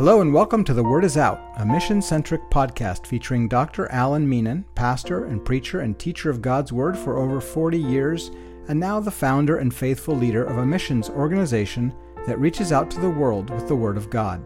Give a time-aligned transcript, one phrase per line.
[0.00, 3.86] Hello and welcome to The Word Is Out, a mission centric podcast featuring Dr.
[3.92, 8.30] Alan Meenan, pastor and preacher and teacher of God's Word for over 40 years,
[8.68, 11.94] and now the founder and faithful leader of a missions organization
[12.26, 14.42] that reaches out to the world with the Word of God.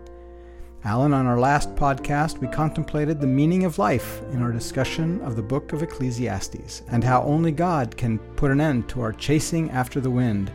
[0.82, 5.36] Alan, on our last podcast, we contemplated the meaning of life in our discussion of
[5.36, 9.70] the book of Ecclesiastes and how only God can put an end to our chasing
[9.70, 10.50] after the wind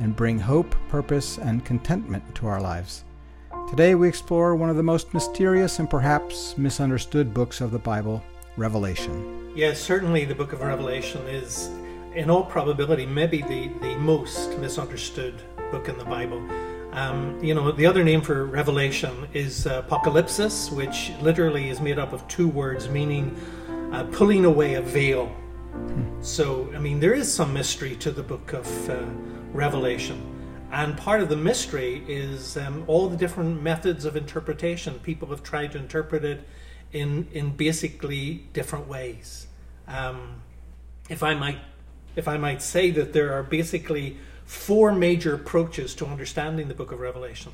[0.00, 3.04] and bring hope, purpose, and contentment to our lives.
[3.70, 8.20] Today we explore one of the most mysterious and perhaps misunderstood books of the Bible,
[8.56, 9.52] Revelation.
[9.54, 11.70] Yes, certainly the book of Revelation is,
[12.16, 16.44] in all probability, maybe the, the most misunderstood book in the Bible.
[16.90, 22.00] Um, you know, the other name for Revelation is uh, Apocalypsis, which literally is made
[22.00, 23.40] up of two words meaning
[23.92, 25.26] uh, pulling away a veil.
[25.26, 26.20] Hmm.
[26.22, 29.04] So, I mean, there is some mystery to the book of uh,
[29.52, 30.39] Revelation.
[30.72, 34.98] And part of the mystery is um, all the different methods of interpretation.
[35.00, 36.46] People have tried to interpret it
[36.92, 39.46] in, in basically different ways.
[39.88, 40.42] Um,
[41.08, 41.58] if I might
[42.16, 46.92] if I might say that there are basically four major approaches to understanding the book
[46.92, 47.52] of Revelation.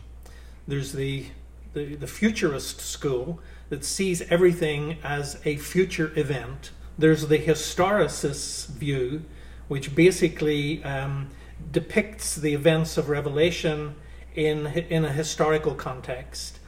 [0.67, 1.27] There's the,
[1.75, 3.39] the, the futurist school
[3.69, 6.71] that sees everything as a future event.
[6.99, 9.25] There's the historicist view,
[9.69, 11.29] which basically um,
[11.73, 13.95] depicts the events of Revelation
[14.35, 16.59] in, in a historical context.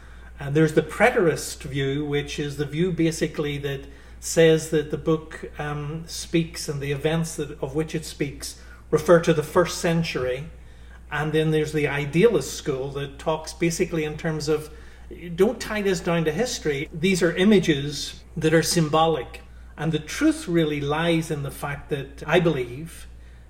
[0.41, 3.87] And there's the preterist view, which is the view basically that
[4.21, 9.21] says that the book um, speaks and the events that, of which it speaks refer
[9.21, 10.45] to the first century.
[11.11, 14.71] And then there's the idealist school that talks basically in terms of
[15.35, 16.89] don't tie this down to history.
[16.93, 19.41] These are images that are symbolic.
[19.77, 23.08] And the truth really lies in the fact that I believe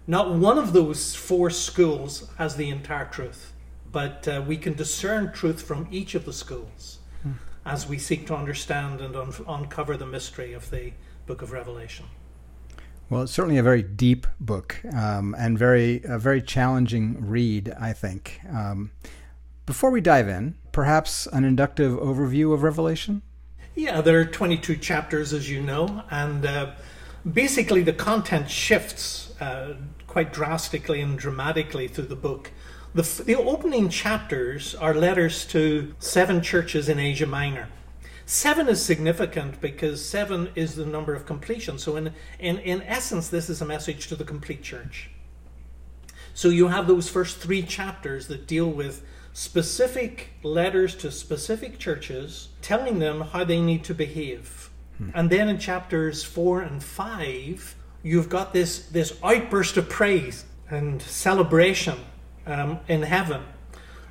[0.08, 3.52] not one of those four schools has the entire truth,
[3.92, 7.32] but uh, we can discern truth from each of the schools hmm.
[7.66, 10.92] as we seek to understand and un- uncover the mystery of the
[11.26, 12.06] book of Revelation.
[13.10, 17.92] Well, it's certainly a very deep book um, and very a very challenging read, I
[17.92, 18.40] think.
[18.50, 18.90] Um,
[19.66, 23.20] before we dive in, perhaps an inductive overview of Revelation.
[23.74, 26.72] Yeah, there are 22 chapters, as you know, and uh,
[27.30, 29.74] basically the content shifts uh,
[30.08, 32.50] quite drastically and dramatically through the book.
[32.94, 37.68] The, the opening chapters are letters to seven churches in Asia Minor.
[38.26, 41.78] Seven is significant because seven is the number of completion.
[41.78, 45.10] So, in, in, in essence, this is a message to the complete church.
[46.34, 49.02] So, you have those first three chapters that deal with
[49.32, 54.68] specific letters to specific churches telling them how they need to behave.
[54.98, 55.10] Hmm.
[55.14, 61.00] And then in chapters four and five, you've got this, this outburst of praise and
[61.02, 61.98] celebration
[62.46, 63.42] um, in heaven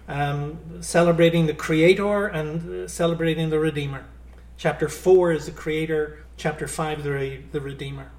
[0.08, 4.06] um, celebrating the Creator and uh, celebrating the Redeemer.
[4.58, 8.12] Chapter 4 is the Creator, chapter 5, the, the Redeemer.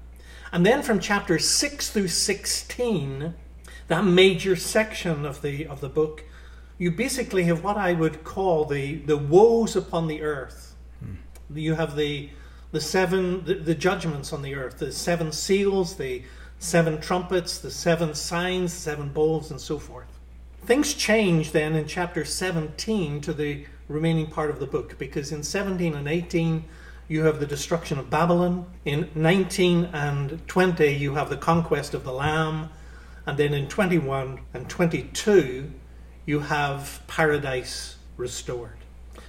[0.51, 3.33] And then from chapter 6 through 16,
[3.87, 6.23] that major section of the, of the book,
[6.77, 10.75] you basically have what I would call the, the woes upon the earth.
[10.99, 11.15] Hmm.
[11.57, 12.29] You have the,
[12.71, 16.23] the seven, the, the judgments on the earth, the seven seals, the
[16.59, 20.19] seven trumpets, the seven signs, seven bowls, and so forth.
[20.61, 25.41] Things change then in chapter 17 to the remaining part of the book because in
[25.41, 26.63] 17 and 18
[27.07, 28.67] you have the destruction of Babylon.
[28.85, 32.69] In 19 and 20 you have the conquest of the Lamb.
[33.25, 35.71] And then in 21 and 22
[36.25, 38.77] you have paradise restored.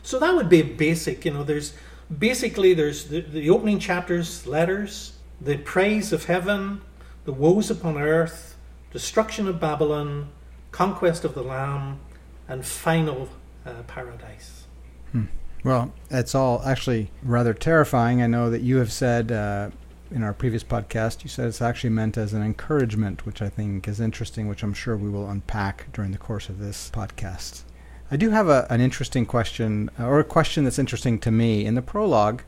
[0.02, 1.24] So that would be basic.
[1.24, 1.72] You know, there's
[2.18, 6.82] basically there's the, the opening chapters, letters, the praise of heaven,
[7.24, 8.56] the woes upon earth,
[8.92, 10.28] destruction of Babylon,
[10.72, 12.00] conquest of the Lamb,
[12.48, 13.28] and final
[13.64, 14.66] uh, paradise.
[15.12, 15.24] Hmm.
[15.64, 18.22] Well, it's all actually rather terrifying.
[18.22, 19.70] I know that you have said uh,
[20.10, 23.86] in our previous podcast, you said it's actually meant as an encouragement, which I think
[23.86, 27.62] is interesting, which I'm sure we will unpack during the course of this podcast.
[28.10, 31.64] I do have a, an interesting question, or a question that's interesting to me.
[31.64, 32.42] In the prologue,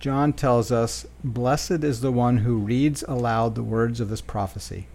[0.00, 4.88] John tells us, Blessed is the one who reads aloud the words of this prophecy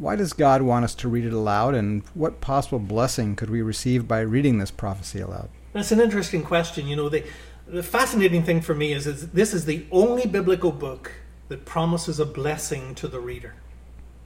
[0.00, 3.62] why does God want us to read it aloud, and what possible blessing could we
[3.62, 5.48] receive by reading this prophecy aloud?
[5.72, 6.86] That's an interesting question.
[6.86, 7.24] You know, the,
[7.66, 11.12] the fascinating thing for me is, is this is the only biblical book
[11.48, 13.54] that promises a blessing to the reader.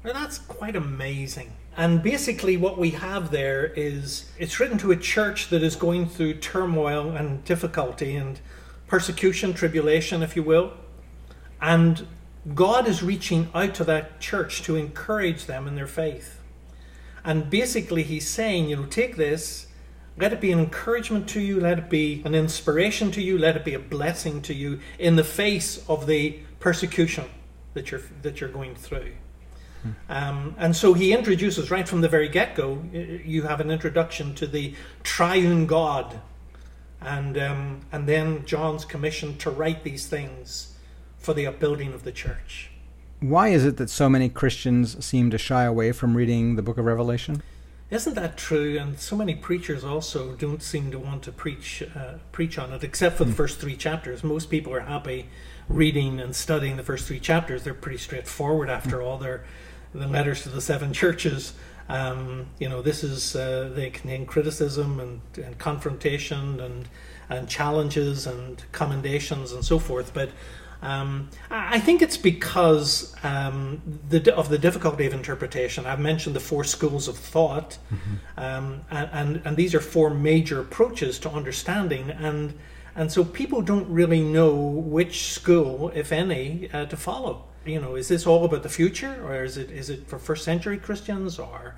[0.04, 1.52] Now, that's quite amazing.
[1.76, 6.08] And basically, what we have there is it's written to a church that is going
[6.08, 8.40] through turmoil and difficulty and
[8.86, 10.72] persecution, tribulation, if you will.
[11.60, 12.06] And
[12.54, 16.40] God is reaching out to that church to encourage them in their faith.
[17.24, 19.66] And basically, He's saying, you know, take this
[20.16, 21.58] Let it be an encouragement to you.
[21.58, 23.36] Let it be an inspiration to you.
[23.36, 27.24] Let it be a blessing to you in the face of the persecution
[27.74, 29.12] that you're that you're going through.
[30.08, 32.82] Um, and so he introduces right from the very get go.
[32.92, 36.20] You have an introduction to the triune God,
[37.00, 40.76] and um, and then John's commission to write these things
[41.18, 42.70] for the upbuilding of the church.
[43.20, 46.76] Why is it that so many Christians seem to shy away from reading the Book
[46.76, 47.42] of Revelation?
[47.90, 48.78] Isn't that true?
[48.78, 52.82] And so many preachers also don't seem to want to preach uh, preach on it,
[52.82, 53.36] except for the hmm.
[53.36, 54.24] first three chapters.
[54.24, 55.26] Most people are happy
[55.68, 57.62] reading and studying the first three chapters.
[57.62, 59.06] They're pretty straightforward after hmm.
[59.06, 59.18] all.
[59.18, 59.44] They're
[59.94, 61.54] the letters to the seven churches.
[61.88, 66.88] Um, you know, this is uh, they contain criticism and, and confrontation and
[67.28, 70.12] and challenges and commendations and so forth.
[70.12, 70.30] But
[70.82, 73.80] um, I think it's because um,
[74.10, 75.86] the, of the difficulty of interpretation.
[75.86, 78.14] I've mentioned the four schools of thought, mm-hmm.
[78.36, 82.54] um, and, and, and these are four major approaches to understanding, and
[82.96, 87.44] and so people don't really know which school, if any, uh, to follow.
[87.64, 90.44] You know, is this all about the future, or is it is it for first
[90.44, 91.76] century Christians, or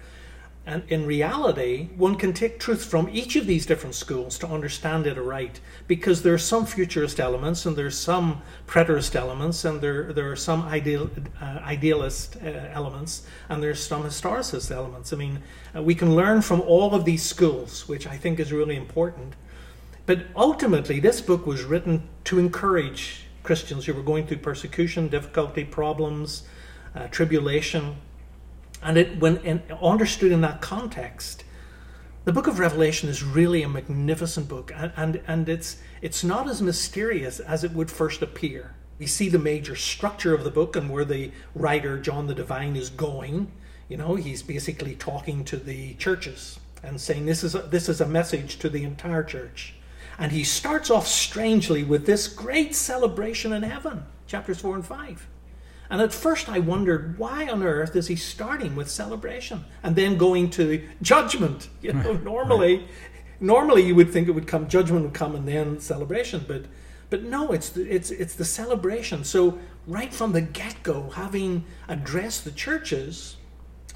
[0.68, 5.06] and in reality, one can take truth from each of these different schools to understand
[5.06, 10.12] it aright, because there are some futurist elements, and there's some preterist elements, and there
[10.12, 11.08] there are some ideal,
[11.40, 15.12] uh, idealist uh, elements, and there's some historicist elements.
[15.12, 15.40] I mean,
[15.76, 19.34] uh, we can learn from all of these schools, which I think is really important.
[20.04, 25.64] But ultimately, this book was written to encourage Christians who were going through persecution, difficulty,
[25.64, 26.42] problems,
[26.94, 27.96] uh, tribulation
[28.82, 31.44] and it, when in, understood in that context,
[32.24, 36.48] the book of Revelation is really a magnificent book, and, and, and it's, it's not
[36.48, 38.74] as mysterious as it would first appear.
[38.98, 42.76] We see the major structure of the book and where the writer, John the Divine,
[42.76, 43.52] is going.
[43.88, 48.00] You know, he's basically talking to the churches and saying this is a, this is
[48.00, 49.74] a message to the entire church.
[50.18, 55.28] And he starts off strangely with this great celebration in heaven, chapters 4 and 5.
[55.90, 60.16] And at first I wondered why on earth is he starting with celebration and then
[60.16, 61.68] going to judgment?
[61.82, 62.88] You know, normally right.
[63.38, 66.64] normally you would think it would come judgment would come and then celebration, but
[67.08, 69.22] but no, it's the, it's it's the celebration.
[69.22, 73.36] So right from the get-go, having addressed the churches,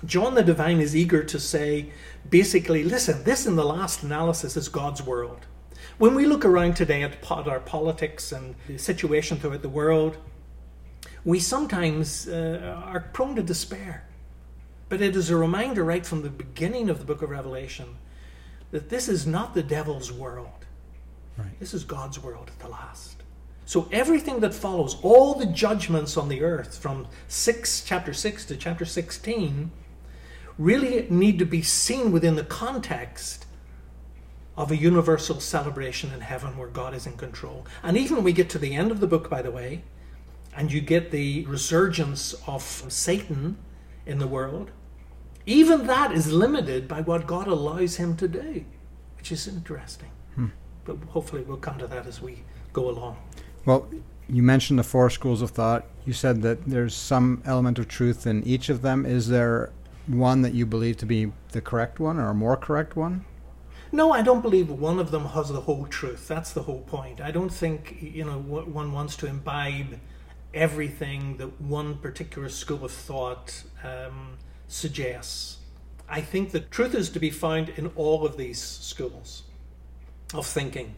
[0.04, 1.90] John the Divine is eager to say
[2.28, 5.46] basically, listen, this in the last analysis is God's world.
[6.00, 10.16] When we look around today at our politics and the situation throughout the world,
[11.26, 14.08] we sometimes uh, are prone to despair.
[14.88, 17.98] But it is a reminder right from the beginning of the book of Revelation
[18.70, 20.64] that this is not the devil's world.
[21.36, 21.60] Right.
[21.60, 23.22] This is God's world at the last.
[23.66, 28.56] So everything that follows, all the judgments on the earth from 6 chapter 6 to
[28.56, 29.70] chapter 16
[30.56, 33.44] really need to be seen within the context
[34.60, 37.66] of a universal celebration in heaven where God is in control.
[37.82, 39.82] And even when we get to the end of the book, by the way,
[40.54, 43.56] and you get the resurgence of Satan
[44.04, 44.70] in the world,
[45.46, 48.66] even that is limited by what God allows him to do,
[49.16, 50.10] which is interesting.
[50.34, 50.48] Hmm.
[50.84, 52.42] But hopefully, we'll come to that as we
[52.74, 53.16] go along.
[53.64, 53.88] Well,
[54.28, 55.86] you mentioned the four schools of thought.
[56.04, 59.06] You said that there's some element of truth in each of them.
[59.06, 59.72] Is there
[60.06, 63.24] one that you believe to be the correct one or a more correct one?
[63.92, 66.28] No, I don't believe one of them has the whole truth.
[66.28, 67.20] That's the whole point.
[67.20, 69.98] I don't think you know one wants to imbibe
[70.54, 74.38] everything that one particular school of thought um,
[74.68, 75.58] suggests.
[76.08, 79.44] I think the truth is to be found in all of these schools
[80.34, 80.94] of thinking.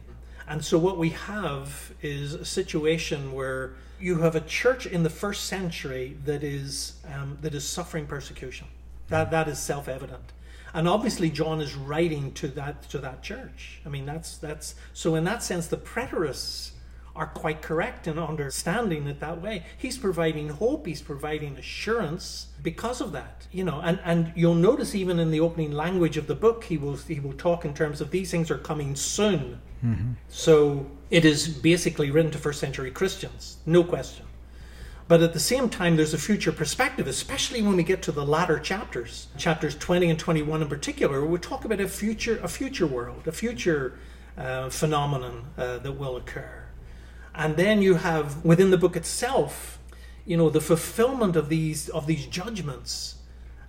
[0.47, 5.11] And so, what we have is a situation where you have a church in the
[5.11, 8.67] first century that is um, that is suffering persecution.
[9.09, 10.33] That that is self evident,
[10.75, 13.81] and obviously John is writing to that to that church.
[13.85, 16.73] I mean, that's that's so in that sense, the preterists
[17.15, 19.65] are quite correct in understanding it that way.
[19.77, 23.47] He's providing hope, he's providing assurance because of that.
[23.53, 26.79] You know, and, and you'll notice even in the opening language of the book, he
[26.79, 29.61] will he will talk in terms of these things are coming soon.
[29.85, 30.13] Mm-hmm.
[30.29, 34.25] So it is basically written to first century Christians, no question.
[35.13, 38.25] But at the same time, there's a future perspective, especially when we get to the
[38.25, 41.21] latter chapters, chapters 20 and 21 in particular.
[41.21, 43.99] Where we talk about a future, a future world, a future
[44.39, 46.65] uh, phenomenon uh, that will occur.
[47.35, 49.79] And then you have within the book itself,
[50.25, 53.17] you know, the fulfillment of these of these judgments.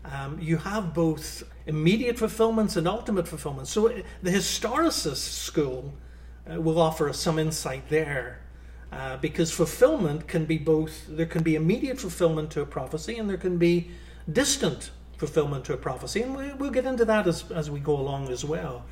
[0.05, 3.69] Um, you have both immediate fulfillments and ultimate fulfillments.
[3.69, 5.93] So uh, the historicist school
[6.49, 8.42] uh, will offer us some insight there.
[8.93, 13.27] Uh, because fulfillment can be both, there can be immediate fulfillment to a prophecy and
[13.27, 13.89] there can be
[14.31, 16.21] distant fulfillment to a prophecy.
[16.21, 18.85] And we, will get into that as, as we go along as well.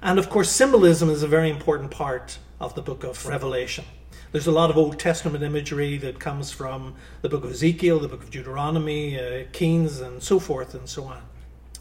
[0.00, 3.84] And of course, symbolism is a very important part of the book of Revelation.
[4.30, 8.08] There's a lot of Old Testament imagery that comes from the book of Ezekiel, the
[8.08, 11.22] book of Deuteronomy, uh, Kings, and so forth and so on.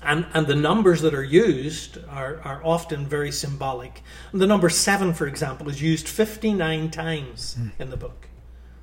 [0.08, 4.02] And, and the numbers that are used are, are often very symbolic.
[4.32, 7.72] The number seven, for example, is used 59 times mm.
[7.78, 8.30] in the book.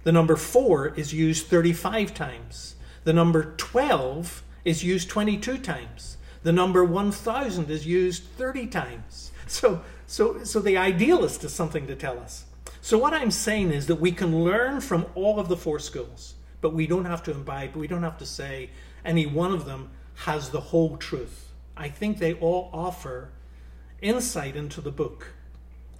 [0.03, 2.75] The number four is used 35 times.
[3.05, 6.19] The number 12 is used 22 times.
[6.43, 9.31] The number 1000 is used 30 times.
[9.47, 12.47] So, so, so the idealist is something to tell us.
[12.81, 16.35] So, what I'm saying is that we can learn from all of the four schools,
[16.63, 18.71] but we don't have to imbibe, we don't have to say
[19.05, 21.51] any one of them has the whole truth.
[21.77, 23.31] I think they all offer
[24.01, 25.33] insight into the book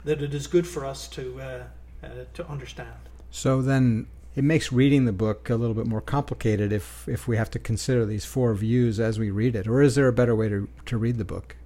[0.05, 1.63] that it is good for us to, uh,
[2.03, 2.91] uh, to understand.
[3.31, 4.07] So then
[4.37, 7.59] it makes reading the book a little bit more complicated if, if we have to
[7.59, 9.67] consider these four views as we read it.
[9.67, 11.57] Or is there a better way to, to read the book?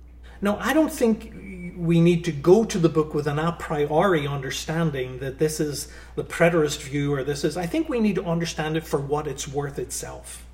[0.40, 1.35] No, I don't think
[1.76, 5.88] we need to go to the book with an a priori understanding that this is
[6.14, 7.57] the preterist view or this is.
[7.57, 10.45] I think we need to understand it for what it's worth itself.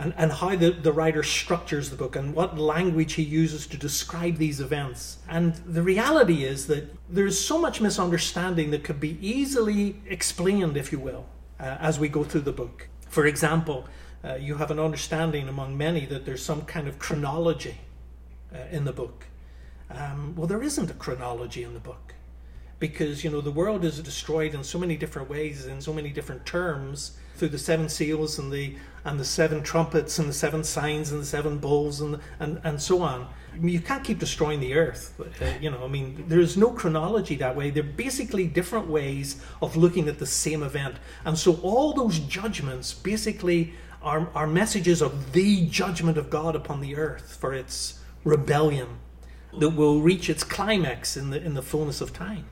[0.00, 3.76] And, and how the, the writer structures the book and what language he uses to
[3.76, 5.18] describe these events.
[5.28, 10.92] And the reality is that there's so much misunderstanding that could be easily explained, if
[10.92, 11.26] you will,
[11.58, 12.88] uh, as we go through the book.
[13.08, 13.88] For example,
[14.22, 17.78] uh, you have an understanding among many that there's some kind of chronology
[18.54, 19.24] uh, in the book.
[19.90, 22.14] Um, well, there isn't a chronology in the book
[22.78, 26.10] because you know the world is destroyed in so many different ways in so many
[26.10, 30.62] different terms through the seven seals and the and the seven trumpets and the seven
[30.62, 33.28] signs and the seven bowls and and, and so on.
[33.52, 35.18] I mean, you can't keep destroying the earth.
[35.18, 37.70] Uh, you know, I mean, there's no chronology that way.
[37.70, 42.92] They're basically different ways of looking at the same event, and so all those judgments
[42.92, 48.98] basically are are messages of the judgment of God upon the earth for its rebellion
[49.58, 52.44] that will reach its climax in the, in the fullness of time.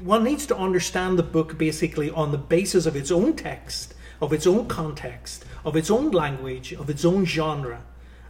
[0.00, 4.32] One needs to understand the book basically on the basis of its own text, of
[4.32, 7.82] its own context, of its own language, of its own genre.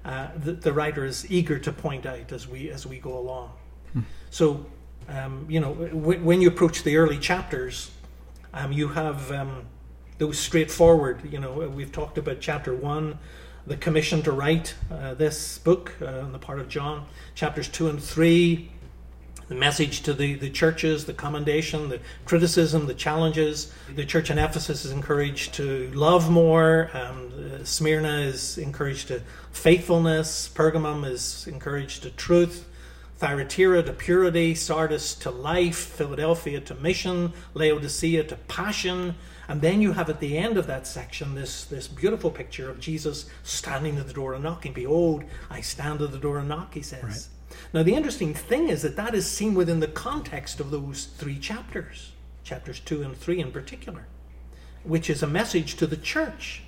[0.05, 3.51] Uh, that the writer is eager to point out as we as we go along.
[3.93, 4.01] Hmm.
[4.31, 4.65] So,
[5.09, 7.91] um, you know, w- when you approach the early chapters,
[8.55, 9.65] um, you have um,
[10.19, 11.23] those straightforward.
[11.29, 13.19] You know, we've talked about chapter one,
[13.67, 17.89] the commission to write uh, this book uh, on the part of John, chapters 2
[17.89, 18.71] and 3,
[19.49, 23.73] the message to the, the churches, the commendation, the criticism, the challenges.
[23.95, 26.91] The church in Ephesus is encouraged to love more.
[26.93, 29.23] Um, Smyrna is encouraged to
[29.53, 30.49] faithfulness.
[30.53, 32.69] Pergamum is encouraged to truth.
[33.19, 34.55] Thyatira to purity.
[34.55, 35.79] Sardis to life.
[35.79, 37.33] Philadelphia to mission.
[37.55, 39.15] Laodicea to passion.
[39.49, 42.81] And then you have at the end of that section this, this beautiful picture of
[42.81, 44.73] Jesus standing at the door and knocking.
[44.73, 47.05] Behold, I stand at the door and knock, he says.
[47.05, 47.29] Right.
[47.73, 51.39] Now, the interesting thing is that that is seen within the context of those three
[51.39, 52.13] chapters,
[52.45, 54.07] chapters 2 and 3 in particular,
[54.85, 56.63] which is a message to the church.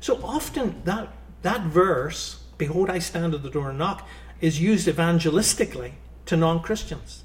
[0.00, 4.06] So often that, that verse, Behold, I stand at the door and knock,
[4.40, 5.92] is used evangelistically
[6.26, 7.24] to non Christians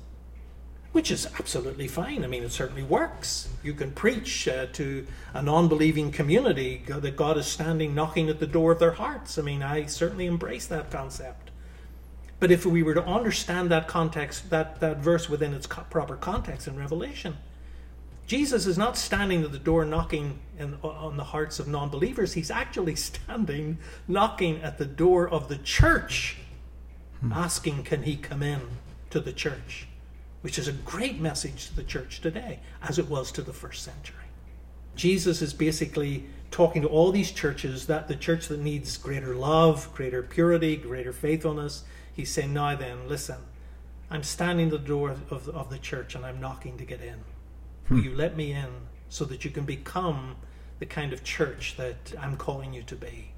[0.92, 2.24] which is absolutely fine.
[2.24, 3.50] I mean, it certainly works.
[3.64, 8.40] You can preach uh, to a non believing community that God is standing knocking at
[8.40, 9.38] the door of their hearts.
[9.38, 11.49] I mean, I certainly embrace that concept.
[12.40, 16.16] But if we were to understand that context, that, that verse within its co- proper
[16.16, 17.38] context in Revelation,
[18.28, 22.34] Jesus is not standing at the door knocking in, on the hearts of non believers.
[22.34, 26.38] He's actually standing knocking at the door of the church,
[27.20, 27.34] hmm.
[27.34, 28.62] asking, Can he come in
[29.10, 29.88] to the church?
[30.42, 33.84] which is a great message to the church today, as it was to the first
[33.84, 34.16] century.
[34.96, 39.94] Jesus is basically talking to all these churches that the church that needs greater love,
[39.94, 41.84] greater purity, greater faithfulness.
[42.20, 43.38] He's saying, Now then, listen,
[44.12, 47.16] I'm standing at the door of, of the church and I'm knocking to get in.
[47.88, 47.96] Hmm.
[47.96, 48.68] Will you let me in
[49.08, 50.36] so that you can become
[50.80, 53.32] the kind of church that I'm calling you to be?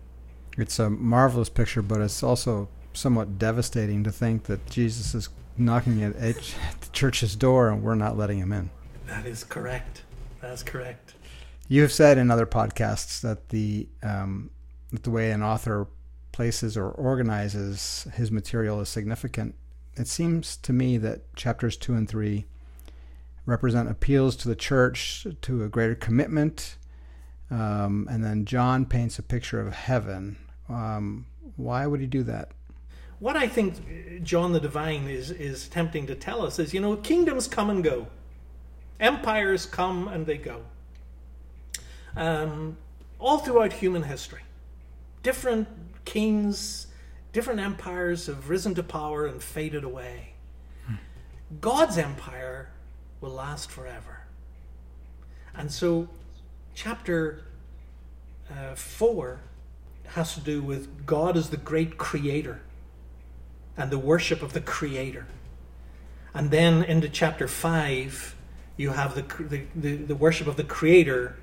[0.58, 6.02] It's a marvelous picture, but it's also somewhat devastating to think that Jesus is knocking
[6.02, 6.38] at, at
[6.82, 8.72] the church's door and we're not letting him in.
[9.06, 10.02] That is correct.
[10.42, 11.14] That's correct.
[11.68, 14.50] You have said in other podcasts that the um,
[14.92, 15.88] that the way an author
[16.42, 19.54] places or organizes his material is significant.
[19.96, 22.48] It seems to me that chapters two and three
[23.46, 26.78] represent appeals to the church to a greater commitment,
[27.52, 30.38] um, and then John paints a picture of heaven.
[30.68, 32.54] Um, why would he do that?
[33.20, 36.96] what I think John the Divine is, is attempting to tell us is, you know,
[36.96, 38.08] kingdoms come and go,
[39.00, 40.62] empires come and they go.
[42.16, 42.78] Um,
[43.20, 44.42] all throughout human history,
[45.22, 45.68] different
[46.06, 46.88] kings,
[47.34, 50.34] different empires have risen to power and faded away.
[51.60, 52.70] God's empire
[53.20, 54.22] will last forever.
[55.54, 56.08] And so,
[56.74, 57.44] chapter
[58.50, 59.40] uh, 4
[60.08, 62.62] has to do with God as the great creator
[63.78, 65.28] and the worship of the creator.
[66.34, 68.36] And then into chapter 5,
[68.78, 71.36] you have the, the, the, the worship of the creator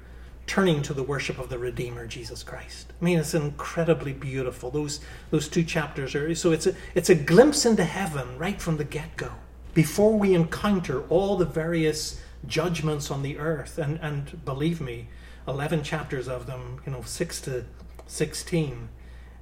[0.49, 2.93] turning to the worship of the Redeemer, Jesus Christ.
[3.01, 4.71] I mean, it's incredibly beautiful.
[4.71, 5.01] Those,
[5.31, 8.85] those two chapters are so it's a, it's a glimpse into heaven right from the
[8.85, 9.33] get go
[9.75, 13.79] before we encounter all the various judgments on the earth.
[13.79, 15.09] And, and believe me,
[15.47, 17.65] 11 chapters of them, you know, 6 to
[18.07, 18.89] 16,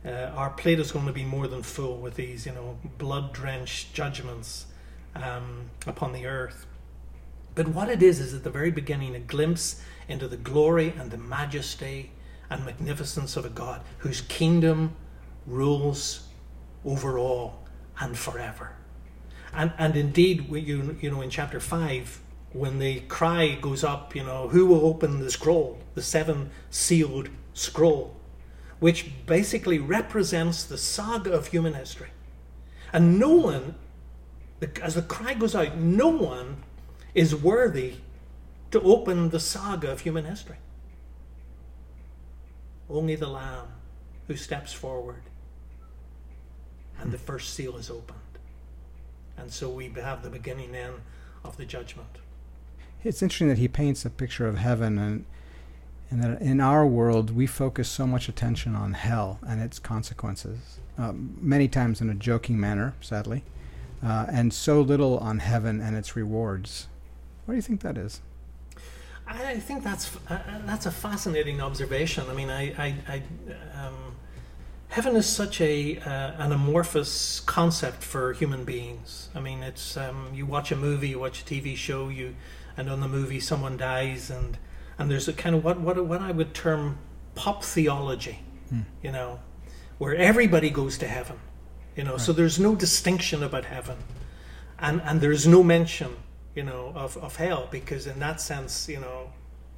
[0.05, 3.33] uh, our plate is going to be more than full with these, you know, blood
[3.33, 4.67] drenched judgments
[5.15, 6.67] um, upon the earth.
[7.55, 11.11] But what it is, is at the very beginning a glimpse into the glory and
[11.11, 12.13] the majesty
[12.51, 14.95] and magnificence of a God whose kingdom
[15.47, 16.29] rules
[16.85, 17.65] over all
[17.99, 18.73] and forever.
[19.53, 22.21] And, and indeed, you, you know, in chapter 5,
[22.53, 27.29] when the cry goes up, you know, who will open the scroll, the seven sealed
[27.55, 28.15] scroll,
[28.79, 32.11] which basically represents the saga of human history.
[32.93, 33.75] And no one,
[34.83, 36.63] as the cry goes out, no one
[37.15, 37.95] is worthy
[38.71, 40.57] to open the saga of human history.
[42.89, 43.67] Only the Lamb
[44.27, 45.23] who steps forward
[47.01, 48.19] and the first seal is opened.
[49.37, 50.93] And so we have the beginning then
[51.45, 52.19] of the judgment.
[53.05, 55.25] It's interesting that he paints a picture of heaven and
[56.09, 60.79] and that in our world we focus so much attention on hell and its consequences,
[60.97, 63.43] uh, many times in a joking manner, sadly,
[64.05, 66.87] uh, and so little on heaven and its rewards.
[67.45, 68.21] What do you think that is?
[69.27, 72.25] I think that's uh, that's a fascinating observation.
[72.31, 73.23] I mean, I, I, I
[73.85, 74.17] um,
[74.89, 79.29] heaven is such a uh, an amorphous concept for human beings.
[79.35, 82.37] I mean, it's um, you watch a movie, you watch a TV show, you
[82.77, 84.59] and on the movie someone dies, and
[84.99, 86.99] and there's a kind of what what what I would term
[87.35, 88.83] pop theology, hmm.
[89.03, 89.41] you know,
[89.99, 91.41] where everybody goes to heaven,
[91.97, 92.13] you know.
[92.13, 92.21] Right.
[92.21, 93.99] So there's no distinction about heaven,
[94.79, 96.17] and and there's no mention
[96.57, 99.31] you know, of, of hell, because in that sense, you know,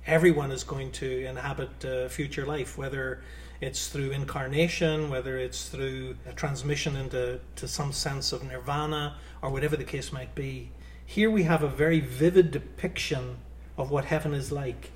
[0.07, 3.21] everyone is going to inhabit uh, future life, whether
[3.61, 9.51] it's through incarnation, whether it's through a transmission into to some sense of nirvana, or
[9.51, 10.71] whatever the case might be.
[11.05, 13.38] Here we have a very vivid depiction
[13.77, 14.93] of what heaven is like,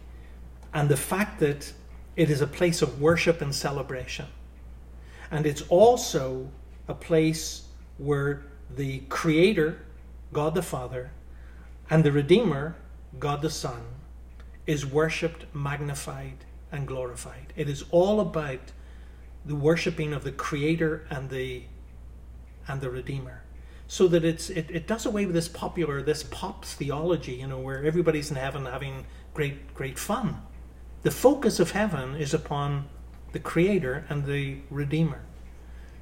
[0.72, 1.72] and the fact that
[2.14, 4.26] it is a place of worship and celebration.
[5.32, 6.48] And it's also
[6.86, 7.64] a place
[7.98, 8.44] where
[8.76, 9.80] the Creator,
[10.32, 11.10] God the Father,
[11.92, 12.74] and the Redeemer,
[13.18, 13.82] God the Son,
[14.66, 17.52] is worshipped, magnified, and glorified.
[17.54, 18.72] It is all about
[19.44, 21.64] the worshipping of the Creator and the
[22.66, 23.42] and the Redeemer.
[23.88, 27.58] So that it's it, it does away with this popular, this pop theology, you know,
[27.58, 30.40] where everybody's in heaven having great, great fun.
[31.02, 32.88] The focus of heaven is upon
[33.32, 35.20] the Creator and the Redeemer.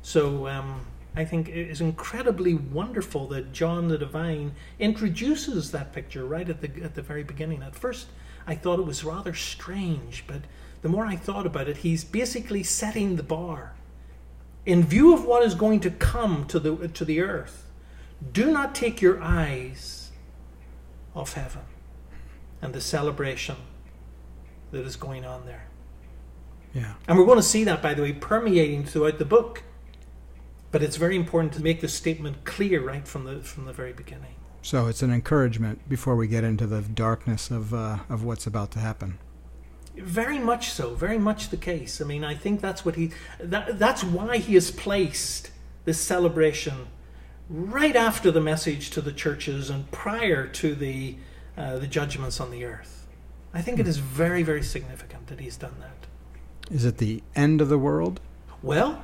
[0.03, 6.25] So um, I think it is incredibly wonderful that John the Divine introduces that picture
[6.25, 7.63] right at the at the very beginning.
[7.63, 8.09] At first,
[8.47, 10.43] I thought it was rather strange, but
[10.83, 13.75] the more I thought about it, he's basically setting the bar.
[14.65, 17.67] In view of what is going to come to the to the earth,
[18.33, 20.13] do not take your eyes
[21.15, 21.63] off heaven
[22.63, 23.57] and the celebration
[24.71, 25.67] that is going on there.
[26.73, 26.95] Yeah.
[27.09, 29.65] And we're going to see that, by the way, permeating throughout the book.
[30.73, 33.93] But it's very important to make the statement clear right from the from the very
[33.93, 34.35] beginning.
[34.63, 38.71] So it's an encouragement before we get into the darkness of uh, of what's about
[38.73, 39.19] to happen.
[39.97, 42.01] Very much so, very much the case.
[42.01, 45.51] I mean, I think that's what he that, that's why he has placed
[45.85, 46.87] this celebration
[47.49, 51.17] right after the message to the churches and prior to the
[51.57, 53.09] uh, the judgments on the earth.
[53.53, 56.07] I think it is very very significant that he's done that.
[56.73, 58.21] Is it the end of the world?
[58.63, 59.03] Well,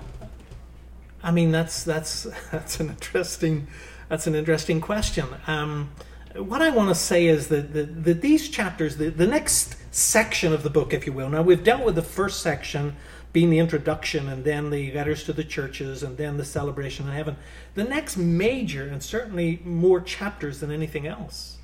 [1.27, 3.67] I mean, that's that's that's an interesting
[4.09, 5.27] that's an interesting question.
[5.49, 5.91] Um,
[6.37, 10.53] what I want to say is that, that, that these chapters, the, the next section
[10.53, 11.29] of the book, if you will.
[11.29, 12.95] Now we've dealt with the first section
[13.33, 17.13] being the introduction, and then the letters to the churches, and then the celebration in
[17.13, 17.37] heaven.
[17.75, 21.59] The next major, and certainly more chapters than anything else,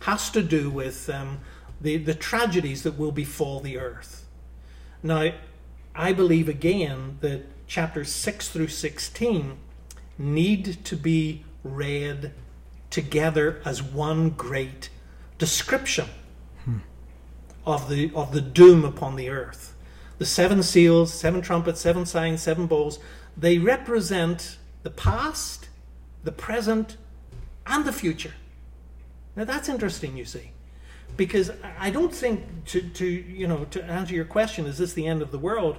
[0.00, 1.40] has to do with um,
[1.80, 4.24] the the tragedies that will befall the earth.
[5.02, 5.32] Now,
[5.94, 9.56] I believe again that chapters 6 through 16
[10.18, 12.32] need to be read
[12.90, 14.88] together as one great
[15.38, 16.06] description
[16.64, 16.78] hmm.
[17.66, 19.74] of the of the doom upon the earth.
[20.18, 22.98] The seven seals, seven trumpets, seven signs, seven bowls,
[23.36, 25.68] they represent the past,
[26.24, 26.96] the present,
[27.66, 28.32] and the future.
[29.34, 30.52] Now that's interesting, you see,
[31.16, 35.06] because I don't think to, to you know to answer your question, is this the
[35.06, 35.76] end of the world?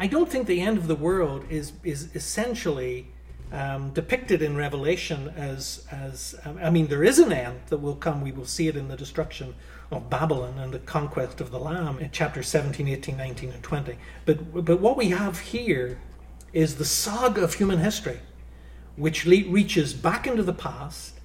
[0.00, 3.08] I don't think the end of the world is is essentially
[3.52, 7.96] um, depicted in Revelation as as um, I mean there is an end that will
[7.96, 8.22] come.
[8.22, 9.54] We will see it in the destruction
[9.90, 13.98] of Babylon and the conquest of the Lamb in chapter 17, 18, 19, and 20.
[14.24, 15.98] But but what we have here
[16.54, 18.20] is the saga of human history,
[18.96, 21.20] which le- reaches back into the past,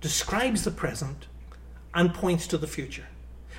[0.00, 1.28] describes the present,
[1.94, 3.06] and points to the future.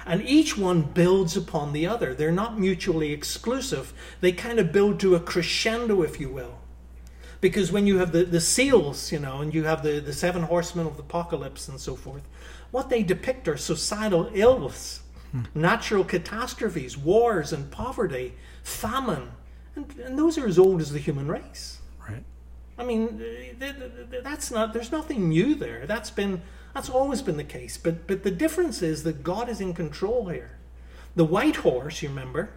[0.06, 2.14] And each one builds upon the other.
[2.14, 3.94] They're not mutually exclusive.
[4.20, 6.58] They kind of build to a crescendo, if you will.
[7.40, 10.44] Because when you have the, the seals, you know, and you have the, the seven
[10.44, 12.22] horsemen of the apocalypse and so forth,
[12.70, 15.44] what they depict are societal ills, hmm.
[15.54, 18.34] natural catastrophes, wars and poverty,
[18.64, 19.32] famine.
[19.76, 21.80] And, and those are as old as the human race.
[22.08, 22.24] Right.
[22.78, 23.24] I mean,
[24.24, 25.86] that's not, there's nothing new there.
[25.86, 26.42] That's been,
[26.74, 27.78] that's always been the case.
[27.78, 30.58] But, but the difference is that God is in control here.
[31.16, 32.52] The white horse, you remember,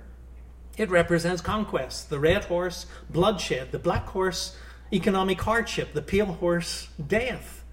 [0.76, 2.10] it represents conquest.
[2.10, 3.72] The red horse, bloodshed.
[3.72, 4.56] The black horse,
[4.92, 5.92] economic hardship.
[5.92, 7.64] The pale horse, death.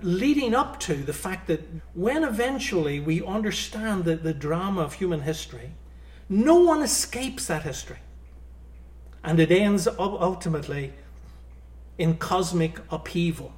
[0.00, 5.20] Leading up to the fact that when eventually we understand the, the drama of human
[5.20, 5.72] history,
[6.28, 7.98] no one escapes that history.
[9.22, 10.92] And it ends ultimately
[11.98, 13.52] in cosmic upheaval.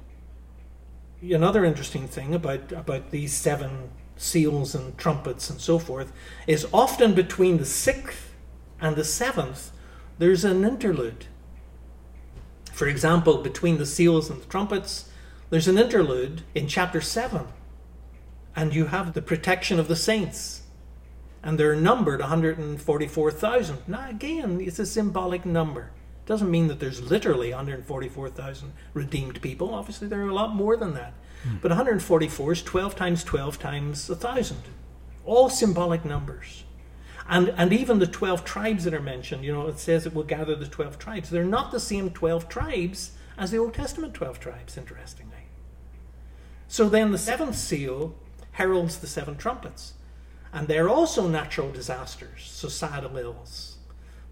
[1.21, 6.11] Another interesting thing about, about these seven seals and trumpets and so forth
[6.45, 8.33] is often between the sixth
[8.79, 9.71] and the seventh,
[10.19, 11.25] there's an interlude.
[12.71, 15.09] For example, between the seals and the trumpets,
[15.49, 17.47] there's an interlude in chapter 7.
[18.55, 20.63] And you have the protection of the saints.
[21.41, 23.77] And they're numbered 144,000.
[23.87, 25.91] Now, again, it's a symbolic number.
[26.27, 29.73] Doesn't mean that there's literally 144,000 redeemed people.
[29.73, 31.13] Obviously, there are a lot more than that.
[31.47, 31.61] Mm.
[31.61, 34.57] But 144 is 12 times 12 times 1,000.
[35.25, 36.65] All symbolic numbers.
[37.29, 40.23] And, and even the 12 tribes that are mentioned, you know, it says it will
[40.23, 41.29] gather the 12 tribes.
[41.29, 45.47] They're not the same 12 tribes as the Old Testament 12 tribes, interestingly.
[46.67, 48.15] So then the seventh seal
[48.51, 49.93] heralds the seven trumpets.
[50.51, 53.76] And they're also natural disasters, societal ills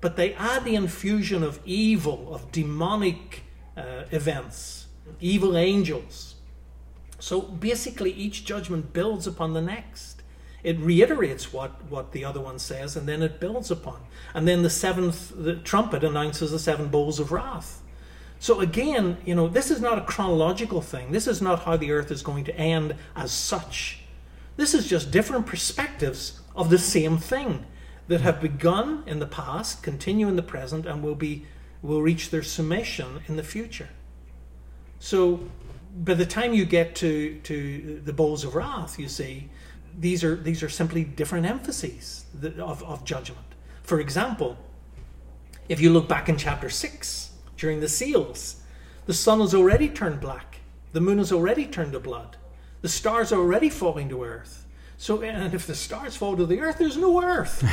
[0.06, 3.42] but they are the infusion of evil, of demonic
[3.76, 4.86] uh, events,
[5.20, 6.36] evil angels.
[7.18, 10.22] So basically, each judgment builds upon the next.
[10.62, 14.00] It reiterates what, what the other one says, and then it builds upon.
[14.36, 17.82] And then the seventh the trumpet announces the seven bowls of wrath.
[18.38, 21.14] So again, you know, this is not a chronological thing.
[21.14, 24.02] This is not how the earth is going to end as such.
[24.56, 27.66] This is just different perspectives of the same thing
[28.08, 31.46] that have begun in the past, continue in the present, and will be
[31.82, 33.90] will reach their summation in the future.
[35.00, 35.42] So
[36.04, 39.50] by the time you get to, to the bowls of wrath, you see,
[39.98, 42.26] these are these are simply different emphases
[42.58, 43.46] of, of judgment.
[43.84, 44.58] For example,
[45.70, 48.62] if you look back in chapter six, during the seals,
[49.06, 50.60] the sun has already turned black,
[50.92, 52.38] the moon has already turned to blood,
[52.82, 54.65] the stars are already falling to earth.
[54.98, 57.64] So, and if the stars fall to the earth, there's no earth.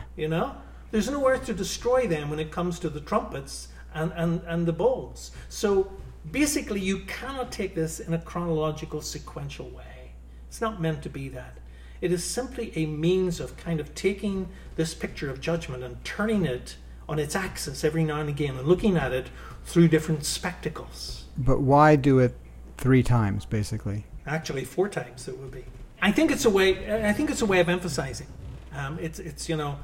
[0.16, 0.56] you know,
[0.90, 4.66] there's no earth to destroy them when it comes to the trumpets and, and, and
[4.66, 5.32] the bowls.
[5.48, 5.92] So,
[6.30, 10.12] basically, you cannot take this in a chronological, sequential way.
[10.46, 11.58] It's not meant to be that.
[12.00, 16.46] It is simply a means of kind of taking this picture of judgment and turning
[16.46, 16.76] it
[17.08, 19.30] on its axis every now and again and looking at it
[19.64, 21.24] through different spectacles.
[21.36, 22.36] But why do it
[22.76, 24.06] three times, basically?
[24.26, 25.64] Actually, four times it would be.
[26.00, 27.06] I think it's a way.
[27.06, 28.28] I think it's a way of emphasizing.
[28.72, 29.78] Um, it's it's you know,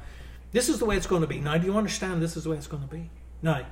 [0.51, 1.39] this is the way it's going to be.
[1.39, 2.21] Now, do you understand?
[2.21, 3.09] This is the way it's going to be.
[3.41, 3.65] Now,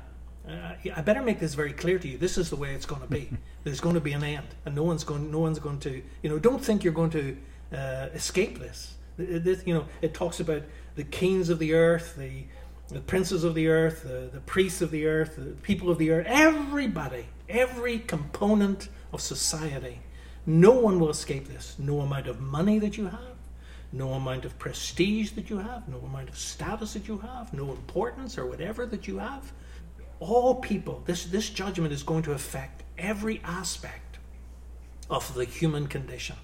[0.47, 2.17] uh, I better make this very clear to you.
[2.17, 3.29] This is the way it's going to be.
[3.63, 5.31] There's going to be an end, and no one's going.
[5.31, 6.01] No one's going to.
[6.21, 7.37] You know, don't think you're going to
[7.71, 8.95] uh, escape this.
[9.17, 9.63] this.
[9.65, 10.63] You know, it talks about
[10.95, 12.43] the kings of the earth, the
[12.89, 16.11] the princes of the earth, the, the priests of the earth, the people of the
[16.11, 20.01] earth, everybody, every component of society
[20.45, 21.75] no one will escape this.
[21.79, 23.37] No amount of money that you have,
[23.91, 27.71] no amount of prestige that you have, no amount of status that you have, no
[27.71, 29.51] importance or whatever that you have.
[30.19, 34.17] All people, this, this judgment is going to affect every aspect
[35.09, 36.35] of the human condition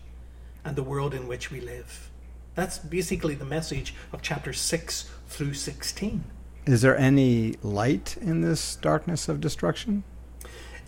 [0.63, 2.09] and the world in which we live.
[2.55, 6.23] That's basically the message of chapter 6 through 16.
[6.65, 10.03] Is there any light in this darkness of destruction?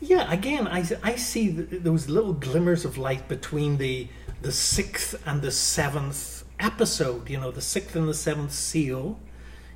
[0.04, 4.08] Yeah, again, I, I see those little glimmers of light between the
[4.42, 7.30] the sixth and the seventh episode.
[7.30, 9.20] You know, the sixth and the seventh seal.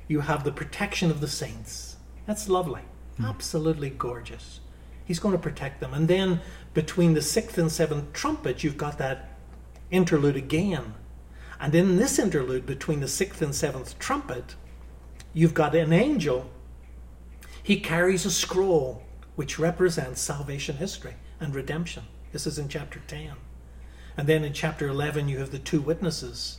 [0.08, 1.96] You have the protection of the saints.
[2.26, 2.82] That's lovely,
[3.20, 3.28] mm.
[3.28, 4.58] absolutely gorgeous.
[5.04, 6.40] He's going to protect them, and then
[6.74, 9.38] between the sixth and seventh trumpet, you've got that
[9.92, 10.94] interlude again.
[11.60, 14.56] And in this interlude between the sixth and seventh trumpet,
[15.32, 16.50] you've got an angel.
[17.62, 19.05] He carries a scroll
[19.36, 22.04] which represents salvation history and redemption.
[22.32, 23.32] This is in chapter 10.
[24.16, 26.58] And then in chapter 11, you have the two witnesses.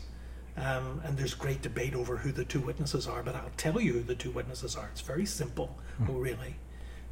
[0.56, 3.94] Um, and there's great debate over who the two witnesses are, but I'll tell you
[3.94, 4.90] who the two witnesses are.
[4.92, 6.08] It's very simple, mm.
[6.10, 6.56] really.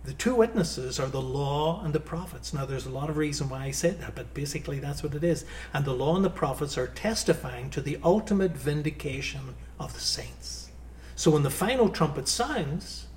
[0.03, 2.53] The two witnesses are the law and the prophets.
[2.53, 5.23] Now, there's a lot of reason why I said that, but basically that's what it
[5.23, 5.45] is.
[5.73, 10.69] And the law and the prophets are testifying to the ultimate vindication of the saints.
[11.15, 13.07] So when the final trumpet sounds,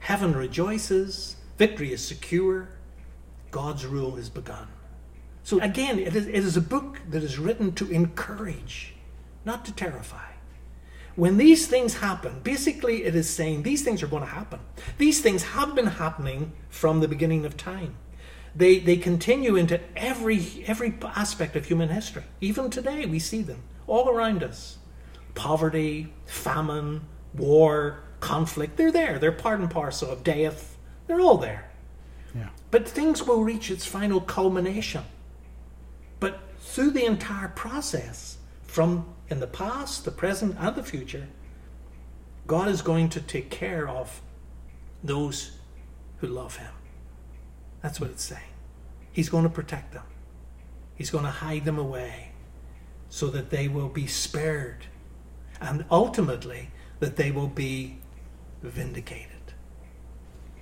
[0.00, 2.68] heaven rejoices, victory is secure,
[3.50, 4.68] God's rule is begun.
[5.42, 8.94] So again, it is, it is a book that is written to encourage,
[9.44, 10.32] not to terrify.
[11.14, 14.60] When these things happen, basically it is saying these things are going to happen.
[14.98, 17.96] These things have been happening from the beginning of time.
[18.54, 22.24] They, they continue into every, every aspect of human history.
[22.40, 24.78] Even today, we see them all around us.
[25.34, 27.02] Poverty, famine,
[27.34, 29.18] war, conflict, they're there.
[29.18, 30.75] They're part and parcel of death.
[31.06, 31.70] They're all there.
[32.34, 32.48] Yeah.
[32.70, 35.04] But things will reach its final culmination.
[36.20, 41.28] But through the entire process, from in the past, the present, and the future,
[42.46, 44.20] God is going to take care of
[45.02, 45.52] those
[46.18, 46.72] who love Him.
[47.82, 48.42] That's what it's saying.
[49.12, 50.04] He's going to protect them,
[50.94, 52.32] He's going to hide them away
[53.08, 54.86] so that they will be spared
[55.60, 57.98] and ultimately that they will be
[58.62, 59.35] vindicated.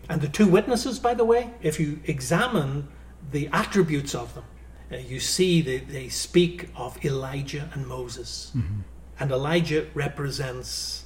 [0.09, 2.89] And the two witnesses, by the way, if you examine
[3.31, 4.45] the attributes of them,
[4.93, 8.53] uh, you see they, they speak of Elijah and Moses.
[8.55, 8.81] Mm-hmm.
[9.19, 11.05] And Elijah represents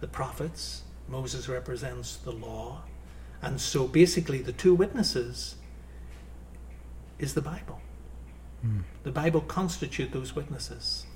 [0.00, 2.82] the prophets, Moses represents the law.
[3.42, 5.56] And so basically, the two witnesses
[7.18, 7.80] is the Bible.
[8.64, 8.84] Mm.
[9.02, 11.06] The Bible constitute those witnesses.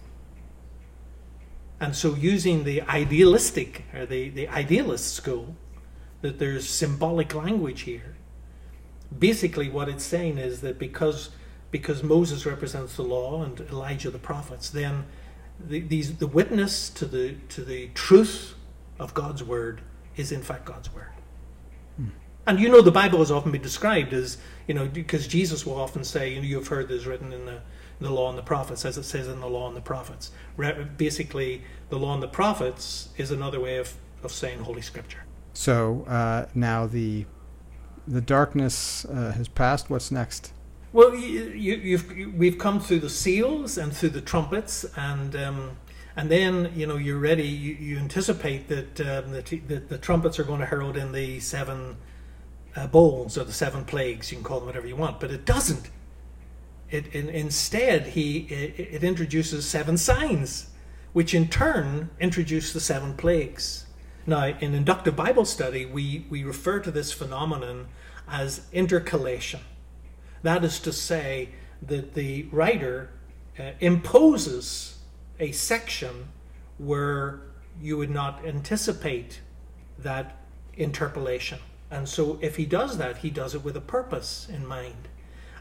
[1.80, 5.56] And so, using the idealistic or the, the idealist school,
[6.20, 8.16] that there's symbolic language here.
[9.16, 11.30] Basically, what it's saying is that because
[11.70, 15.04] because Moses represents the law and Elijah the prophets, then
[15.60, 18.54] the, these, the witness to the, to the truth
[18.98, 19.82] of God's word
[20.16, 21.12] is in fact God's word.
[21.96, 22.08] Hmm.
[22.46, 25.78] And you know, the Bible has often been described as, you know, because Jesus will
[25.78, 27.60] often say, you know, you've heard this written in the,
[28.00, 30.30] the law and the prophets, as it says in the law and the prophets.
[30.56, 35.24] Re- basically, the law and the prophets is another way of, of saying Holy Scripture.
[35.52, 37.26] So uh, now the
[38.06, 39.90] the darkness uh, has passed.
[39.90, 40.52] What's next?
[40.92, 45.76] Well, you, have we've come through the seals and through the trumpets, and um,
[46.16, 47.46] and then you know you're ready.
[47.46, 51.96] You, you anticipate that, um, that, the trumpets are going to herald in the seven
[52.74, 54.32] uh, bowls or the seven plagues.
[54.32, 55.90] You can call them whatever you want, but it doesn't.
[56.90, 60.70] It, in, instead he it, it introduces seven signs,
[61.12, 63.84] which in turn introduce the seven plagues.
[64.28, 67.88] Now, in inductive Bible study, we, we refer to this phenomenon
[68.28, 69.60] as intercalation.
[70.42, 71.48] That is to say,
[71.80, 73.08] that the writer
[73.58, 74.98] uh, imposes
[75.40, 76.28] a section
[76.76, 77.40] where
[77.80, 79.40] you would not anticipate
[79.98, 80.36] that
[80.76, 81.60] interpolation.
[81.90, 85.08] And so, if he does that, he does it with a purpose in mind.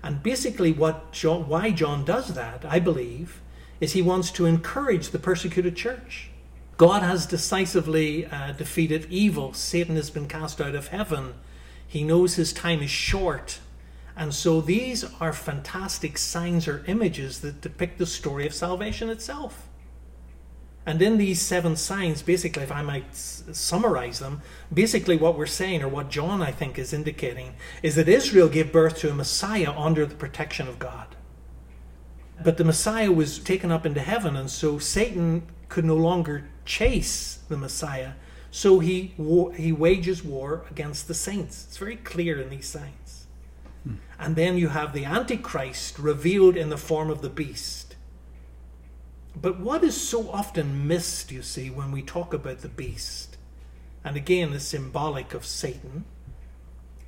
[0.03, 3.39] And basically, what John, why John does that, I believe,
[3.79, 6.31] is he wants to encourage the persecuted church.
[6.77, 9.53] God has decisively uh, defeated evil.
[9.53, 11.33] Satan has been cast out of heaven.
[11.87, 13.59] He knows his time is short
[14.17, 19.67] and so these are fantastic signs or images that depict the story of salvation itself.
[20.87, 24.41] And in these seven signs, basically, if I might summarize them,
[24.73, 28.71] basically what we're saying, or what John, I think, is indicating, is that Israel gave
[28.71, 31.15] birth to a Messiah under the protection of God.
[32.43, 37.39] But the Messiah was taken up into heaven, and so Satan could no longer chase
[37.49, 38.11] the Messiah.
[38.51, 39.13] So he,
[39.55, 41.65] he wages war against the saints.
[41.67, 43.25] It's very clear in these signs.
[43.83, 43.95] Hmm.
[44.19, 47.95] And then you have the Antichrist revealed in the form of the beast.
[49.39, 53.37] But what is so often missed, you see, when we talk about the beast,
[54.03, 56.05] and again is symbolic of Satan,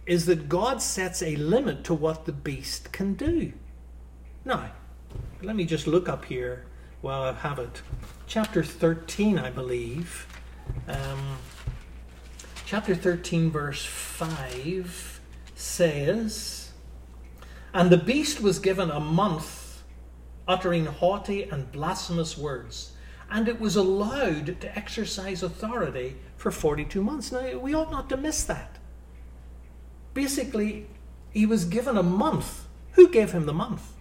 [0.05, 3.53] is that God sets a limit to what the beast can do.
[4.45, 4.71] Now,
[5.41, 6.65] let me just look up here
[7.01, 7.81] while I have it.
[8.27, 10.27] Chapter 13, I believe.
[10.87, 11.37] Um,
[12.65, 15.21] chapter 13, verse 5
[15.55, 16.71] says.
[17.73, 19.83] And the beast was given a month
[20.47, 22.93] uttering haughty and blasphemous words,
[23.29, 27.31] and it was allowed to exercise authority for 42 months.
[27.31, 28.79] Now, we ought not to miss that.
[30.15, 30.87] Basically,
[31.31, 33.93] he was given a month Who gave him the month?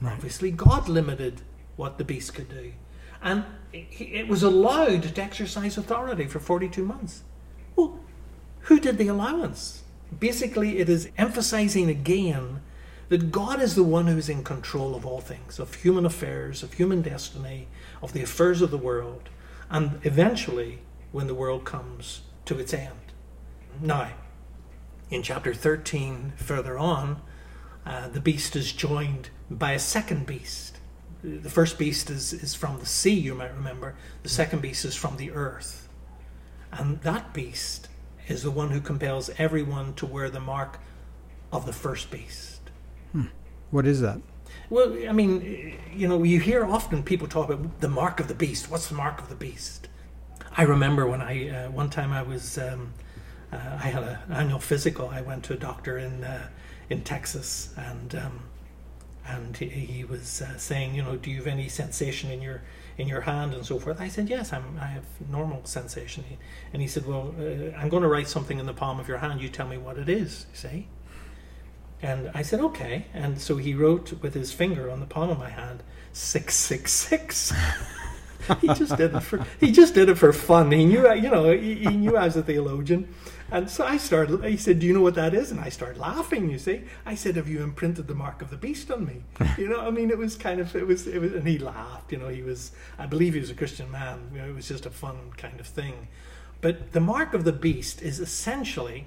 [0.00, 0.12] Right.
[0.12, 1.40] Obviously, God limited
[1.76, 2.72] what the beast could do.
[3.22, 7.22] And it was allowed to exercise authority for 42 months.
[7.74, 7.98] Well,
[8.60, 9.82] who did the allowance?
[10.18, 12.60] Basically, it is emphasizing again
[13.08, 16.62] that God is the one who is in control of all things, of human affairs,
[16.62, 17.68] of human destiny,
[18.02, 19.28] of the affairs of the world,
[19.70, 20.80] and eventually
[21.12, 23.12] when the world comes to its end.
[23.80, 24.10] Now,
[25.10, 27.20] in chapter 13, further on,
[27.86, 30.73] uh, the beast is joined by a second beast.
[31.24, 33.94] The first beast is, is from the sea, you might remember.
[34.22, 35.88] The second beast is from the earth.
[36.70, 37.88] And that beast
[38.28, 40.78] is the one who compels everyone to wear the mark
[41.50, 42.60] of the first beast.
[43.12, 43.28] Hmm.
[43.70, 44.20] What is that?
[44.68, 48.34] Well, I mean, you know, you hear often people talk about the mark of the
[48.34, 48.70] beast.
[48.70, 49.88] What's the mark of the beast?
[50.56, 52.92] I remember when I uh, one time I was um,
[53.50, 55.08] uh, I had an annual physical.
[55.08, 56.48] I went to a doctor in uh,
[56.90, 58.40] in Texas, and um,
[59.26, 62.62] and he, was uh, saying, you know, do you have any sensation in your
[62.96, 64.00] in your hand and so forth?
[64.00, 66.24] I said, yes, I'm, I have normal sensation.
[66.72, 69.18] And he said, well, uh, I'm going to write something in the palm of your
[69.18, 69.40] hand.
[69.40, 70.46] You tell me what it is.
[70.52, 70.86] See.
[72.00, 73.06] And I said, okay.
[73.12, 75.82] And so he wrote with his finger on the palm of my hand,
[76.12, 77.52] 666.
[78.60, 80.70] he just did it for he just did it for fun.
[80.70, 83.08] He knew, you know, he, he knew I was a theologian.
[83.50, 85.50] And so I started, he said, Do you know what that is?
[85.50, 86.82] And I started laughing, you see.
[87.04, 89.22] I said, Have you imprinted the mark of the beast on me?
[89.58, 92.10] You know, I mean, it was kind of, it was, it was, and he laughed,
[92.10, 94.30] you know, he was, I believe he was a Christian man.
[94.32, 96.08] You know, it was just a fun kind of thing.
[96.60, 99.06] But the mark of the beast is essentially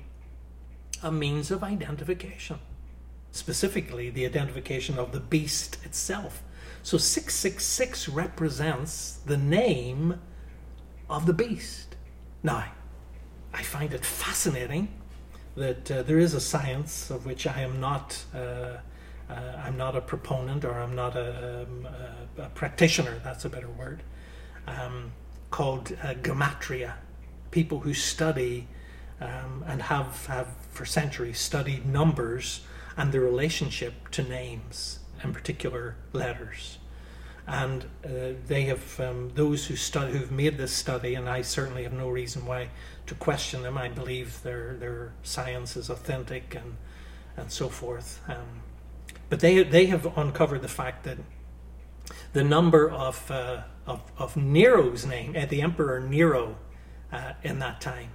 [1.03, 2.59] a means of identification,
[3.31, 6.43] specifically the identification of the beast itself.
[6.87, 10.21] So 666 represents the name
[11.09, 11.97] of the beast.
[12.43, 12.63] Now,
[13.53, 14.87] I find it fascinating
[15.57, 18.23] that uh, there is a science of which I am not.
[18.33, 19.33] Uh, uh,
[19.65, 21.85] I'm not a proponent or I'm not a, um,
[22.37, 24.01] a, a practitioner, that's a better word,
[24.65, 25.11] um,
[25.51, 26.93] called uh, gematria.
[27.51, 28.65] People who study
[29.19, 32.61] um, and have, have for centuries studied numbers
[32.95, 36.77] and the relationship to names and particular letters.
[37.45, 41.83] And uh, they have, um, those who study, who've made this study, and I certainly
[41.83, 42.69] have no reason why
[43.05, 43.77] to question them.
[43.77, 46.75] I believe their their science is authentic and
[47.37, 48.21] and so forth.
[48.27, 48.63] Um,
[49.29, 51.17] but they they have uncovered the fact that
[52.33, 56.57] the number of uh, of, of Nero's name, uh, the Emperor Nero,
[57.13, 58.09] uh, in that time,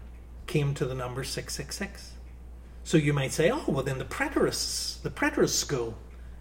[0.46, 2.12] came to the number six six six.
[2.84, 5.96] So you might say, oh well, then the preterists, the preterist school,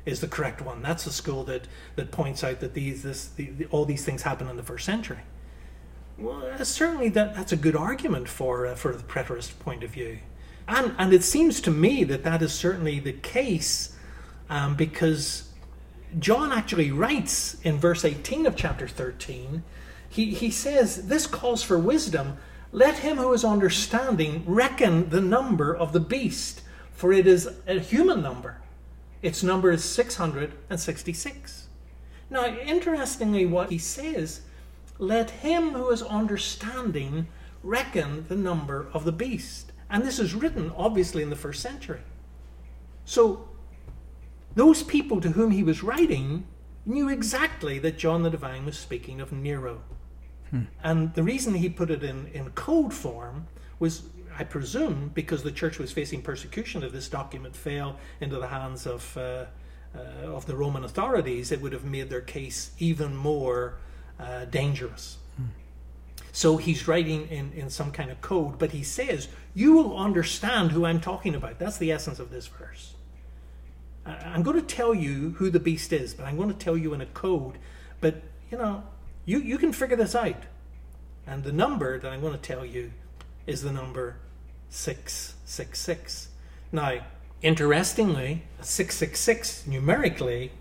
[0.06, 0.82] is the correct one.
[0.82, 4.24] That's the school that that points out that these this the, the, all these things
[4.24, 5.20] happen in the first century.
[6.22, 9.90] Well, uh, certainly that, that's a good argument for, uh, for the preterist point of
[9.90, 10.20] view.
[10.68, 13.98] And, and it seems to me that that is certainly the case
[14.50, 15.50] um, because
[16.20, 19.64] John actually writes in verse 18 of chapter 13,
[20.10, 22.38] he, he says, This calls for wisdom.
[22.72, 26.62] Let him who is understanding reckon the number of the beast,
[26.94, 28.58] for it is a human number.
[29.22, 31.68] Its number is 666.
[32.30, 34.42] Now, interestingly, what he says
[34.98, 37.28] let him who is understanding
[37.64, 39.72] reckon the number of the beast.
[39.90, 42.02] And this is written, obviously, in the first century.
[43.04, 43.50] So,
[44.56, 46.46] those people to whom he was writing
[46.86, 49.82] knew exactly that John the Divine was speaking of Nero.
[50.52, 50.64] Hmm.
[50.84, 53.48] And the reason he put it in, in code form
[53.80, 54.04] was,
[54.42, 58.88] I presume, because the church was facing persecution if this document fell into the hands
[58.88, 59.46] of, uh,
[59.96, 63.76] uh, of the Roman authorities, it would have made their case even more
[64.20, 65.18] uh, dangerous.
[65.38, 65.44] Hmm.
[66.32, 70.72] So he's writing in, in some kind of code, but he says, You will understand
[70.72, 71.60] who I'm talking about.
[71.60, 72.96] That's the essence of this verse.
[74.08, 76.96] I'm going to tell you who the beast is, but I'm going to tell you
[76.96, 77.60] in a code.
[78.00, 78.86] But, you know,
[79.24, 80.46] you, you can figure this out.
[81.28, 82.94] And the number that I'm going to tell you
[83.46, 84.16] is the number
[84.72, 86.30] 666.
[86.72, 87.06] Now,
[87.44, 90.52] interestingly, 666 numerically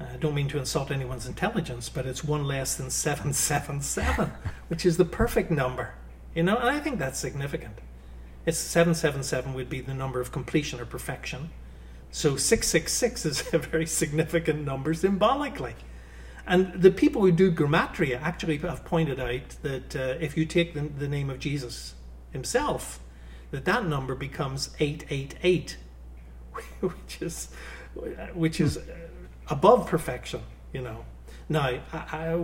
[0.00, 4.32] I don't mean to insult anyone's intelligence, but it's one less than 777,
[4.68, 5.94] which is the perfect number.
[6.34, 7.78] You know, and I think that's significant.
[8.46, 11.50] It's 777 would be the number of completion or perfection.
[12.10, 15.74] So 666 is a very significant number symbolically.
[16.46, 20.72] And the people who do gematria actually have pointed out that uh, if you take
[20.72, 21.94] the, the name of Jesus
[22.32, 23.00] himself,
[23.50, 25.76] that that number becomes 888,
[26.80, 27.48] which is
[28.34, 28.78] which is
[29.48, 30.42] above perfection,
[30.72, 31.04] you know.
[31.48, 32.38] Now, I,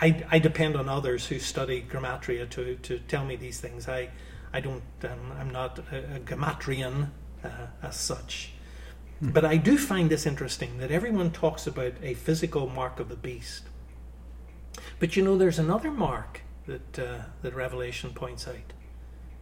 [0.00, 3.88] I, I depend on others who study gematria to, to tell me these things.
[3.88, 4.08] I,
[4.52, 7.10] I don't, um, I'm not a, a gematrian
[7.44, 7.48] uh,
[7.82, 8.52] as such.
[9.20, 13.16] But I do find this interesting that everyone talks about a physical mark of the
[13.16, 13.64] beast.
[14.98, 18.72] But you know, there's another mark that, uh, that Revelation points out,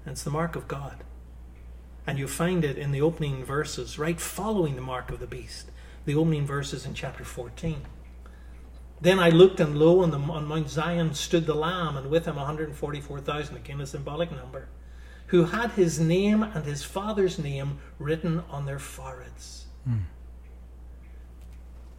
[0.06, 1.04] it's the mark of God.
[2.06, 5.70] And you find it in the opening verses, right following the mark of the beast,
[6.04, 7.82] the opening verses in chapter 14.
[9.00, 12.26] Then I looked, and lo, on, the, on Mount Zion stood the Lamb, and with
[12.26, 14.68] him 144,000, again a symbolic number,
[15.28, 19.66] who had his name and his father's name written on their foreheads.
[19.88, 20.02] Mm.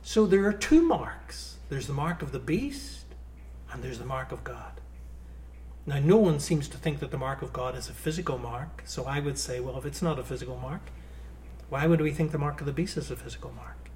[0.01, 3.05] So there are two marks there's the mark of the beast,
[3.71, 4.81] and there's the mark of God.
[5.87, 8.81] Now, no one seems to think that the mark of God is a physical mark,
[8.85, 10.81] so I would say, well, if it's not a physical mark,
[11.69, 13.89] why would we think the mark of the beast is a physical mark?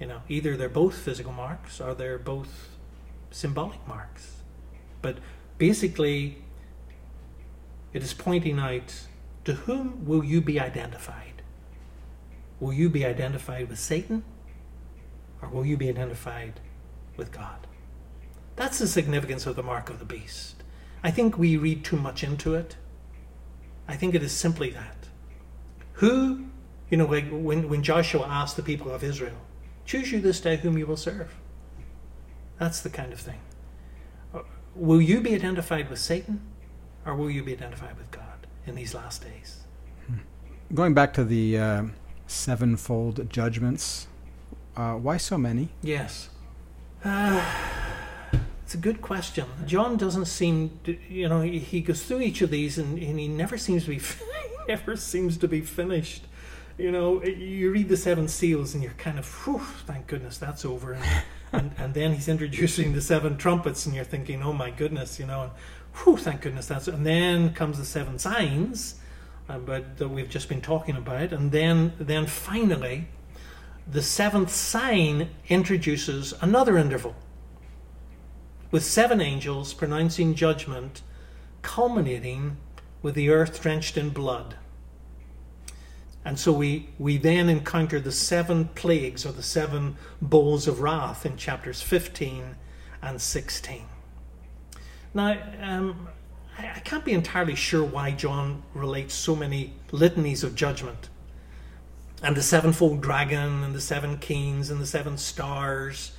[0.00, 2.70] You know, either they're both physical marks or they're both
[3.30, 4.38] symbolic marks.
[5.02, 5.18] But
[5.56, 6.38] basically,
[7.92, 9.06] it is pointing out
[9.44, 11.42] to whom will you be identified?
[12.60, 14.24] Will you be identified with Satan
[15.40, 16.60] or will you be identified
[17.16, 17.66] with God?
[18.56, 20.57] That's the significance of the mark of the beast.
[21.02, 22.76] I think we read too much into it.
[23.86, 24.96] I think it is simply that.
[25.94, 26.46] Who,
[26.90, 29.36] you know, like when, when Joshua asked the people of Israel,
[29.84, 31.34] choose you this day whom you will serve.
[32.58, 33.38] That's the kind of thing.
[34.34, 34.40] Uh,
[34.74, 36.40] will you be identified with Satan
[37.06, 39.60] or will you be identified with God in these last days?
[40.06, 40.74] Hmm.
[40.74, 41.84] Going back to the uh,
[42.26, 44.08] sevenfold judgments,
[44.76, 45.70] uh, why so many?
[45.82, 46.30] Yes.
[47.04, 47.40] Uh,
[48.68, 49.46] it's a good question.
[49.64, 53.26] John doesn't seem, to, you know, he, goes through each of these and, and he
[53.26, 54.00] never seems to be,
[54.68, 56.26] never seems to be finished.
[56.76, 60.66] You know, you read the seven seals and you're kind of, whew, thank goodness that's
[60.66, 60.92] over.
[60.92, 65.18] And, and, and then he's introducing the seven trumpets and you're thinking, oh my goodness,
[65.18, 65.52] you know, and
[66.02, 66.88] whew, thank goodness that's.
[66.88, 68.96] And then comes the seven signs,
[69.48, 73.08] uh, but that we've just been talking about, and then then finally,
[73.90, 77.16] the seventh sign introduces another interval
[78.70, 81.02] with seven angels pronouncing judgment,
[81.62, 82.56] culminating
[83.02, 84.56] with the earth drenched in blood.
[86.24, 91.24] And so we, we then encounter the seven plagues or the seven bowls of wrath
[91.24, 92.56] in chapters 15
[93.00, 93.84] and 16.
[95.14, 96.08] Now, um,
[96.58, 101.08] I, I can't be entirely sure why John relates so many litanies of judgment
[102.22, 106.12] and the sevenfold dragon and the seven kings and the seven stars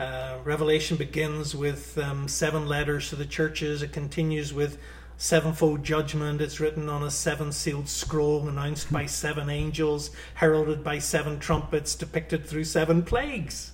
[0.00, 3.82] uh, Revelation begins with um, seven letters to the churches.
[3.82, 4.78] It continues with
[5.18, 6.40] sevenfold judgment.
[6.40, 11.94] It's written on a seven sealed scroll, announced by seven angels, heralded by seven trumpets,
[11.94, 13.72] depicted through seven plagues.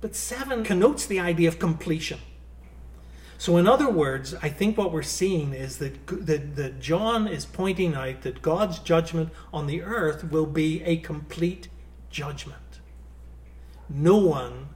[0.00, 2.20] But seven connotes the idea of completion.
[3.38, 7.44] So, in other words, I think what we're seeing is that, that, that John is
[7.44, 11.66] pointing out that God's judgment on the earth will be a complete
[12.10, 12.61] judgment
[13.92, 14.68] no one,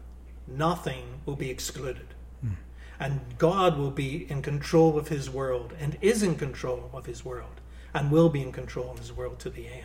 [0.46, 2.14] nothing will be excluded.
[2.44, 2.56] Mm.
[3.00, 7.24] And God will be in control of his world and is in control of his
[7.24, 7.60] world
[7.94, 9.84] and will be in control of his world to the end.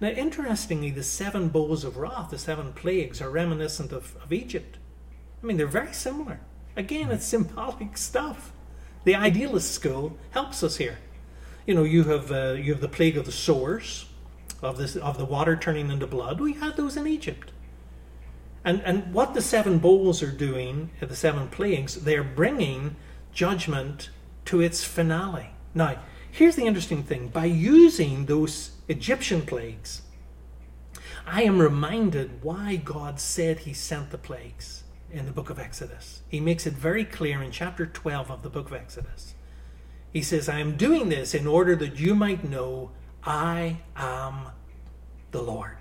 [0.00, 4.76] Now, interestingly, the seven bowls of wrath, the seven plagues, are reminiscent of, of Egypt.
[5.42, 6.40] I mean, they're very similar.
[6.76, 8.52] Again, it's symbolic stuff.
[9.04, 10.98] The idealist school helps us here.
[11.66, 14.06] You know, you have uh, you have the plague of the sores,
[14.62, 16.40] of this of the water turning into blood.
[16.40, 17.52] We had those in Egypt.
[18.66, 22.96] And, and what the seven bowls are doing, the seven plagues, they're bringing
[23.32, 24.10] judgment
[24.46, 25.50] to its finale.
[25.72, 26.00] Now,
[26.32, 30.02] here's the interesting thing by using those Egyptian plagues,
[31.24, 36.22] I am reminded why God said He sent the plagues in the book of Exodus.
[36.28, 39.34] He makes it very clear in chapter 12 of the book of Exodus.
[40.12, 42.90] He says, I am doing this in order that you might know
[43.22, 44.48] I am
[45.30, 45.76] the Lord,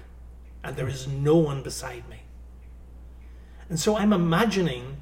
[0.63, 2.24] and there is no one beside me.
[3.69, 5.01] And so I'm imagining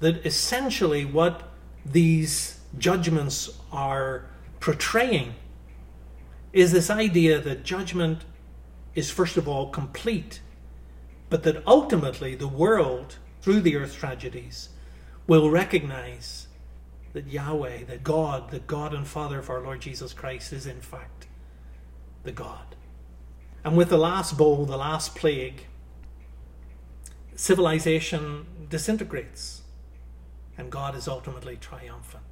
[0.00, 1.48] that essentially what
[1.84, 4.26] these judgments are
[4.60, 5.34] portraying
[6.52, 8.24] is this idea that judgment
[8.94, 10.40] is, first of all, complete,
[11.28, 14.68] but that ultimately the world, through the earth tragedies,
[15.26, 16.48] will recognize
[17.12, 20.80] that Yahweh, that God, the God and Father of our Lord Jesus Christ, is in
[20.80, 21.26] fact
[22.24, 22.74] the God.
[23.64, 25.66] And with the last bowl, the last plague,
[27.36, 29.62] civilization disintegrates
[30.56, 32.22] and God is ultimately triumphant.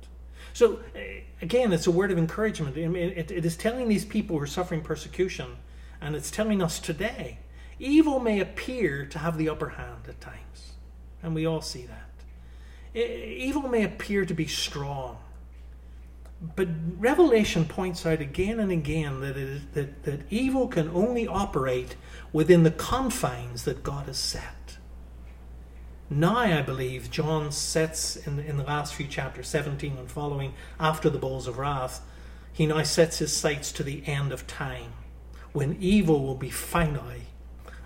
[0.53, 2.77] So, eh, again, it's a word of encouragement.
[2.77, 5.57] it, it is telling these people who are suffering persecution,
[6.01, 7.39] and it's telling us today
[7.79, 10.73] evil may appear to have the upper hand at times,
[11.23, 11.99] and we all see that.
[12.95, 15.19] Evil may appear to be strong,
[16.55, 21.27] but Revelation points out again and again that, it is, that, that evil can only
[21.27, 21.97] operate
[22.33, 24.62] within the confines that God has set.
[26.15, 31.09] Now, I believe, John sets in, in the last few chapters, 17 and following, after
[31.09, 32.03] the bowls of wrath,
[32.53, 34.93] he now sets his sights to the end of time,
[35.53, 37.23] when evil will be finally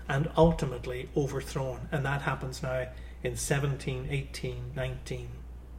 [0.09, 1.87] and ultimately overthrown.
[1.89, 2.87] And that happens now
[3.23, 5.29] in 17, 18, 19,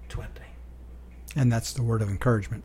[0.09, 0.31] 20.
[1.37, 2.65] And that's the word of encouragement.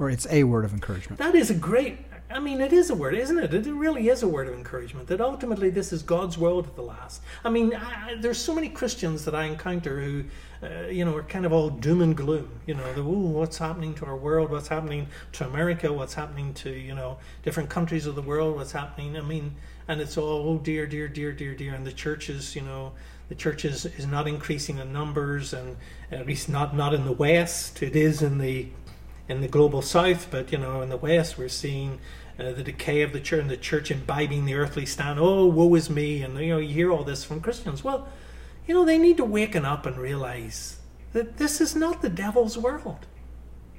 [0.00, 1.18] Or it's a word of encouragement.
[1.18, 1.98] That is a great,
[2.30, 3.54] I mean, it is a word, isn't it?
[3.54, 6.82] It really is a word of encouragement that ultimately this is God's world at the
[6.82, 7.22] last.
[7.42, 10.24] I mean, I, there's so many Christians that I encounter who,
[10.62, 12.50] uh, you know, are kind of all doom and gloom.
[12.66, 14.50] You know, the, ooh, what's happening to our world?
[14.50, 15.90] What's happening to America?
[15.90, 18.56] What's happening to, you know, different countries of the world?
[18.56, 19.16] What's happening?
[19.16, 19.54] I mean,
[19.88, 21.74] and it's all, oh dear, dear, dear, dear, dear.
[21.74, 22.92] And the churches, you know,
[23.30, 25.76] the church is, is not increasing in numbers, and
[26.12, 27.82] at least not, not in the West.
[27.82, 28.68] It is in the
[29.28, 32.00] in the global south, but you know, in the west, we're seeing
[32.38, 35.18] uh, the decay of the church and the church imbibing the earthly stand.
[35.18, 36.22] Oh, woe is me!
[36.22, 37.84] And you know, you hear all this from Christians.
[37.84, 38.08] Well,
[38.66, 40.78] you know, they need to waken up and realize
[41.12, 43.06] that this is not the devil's world.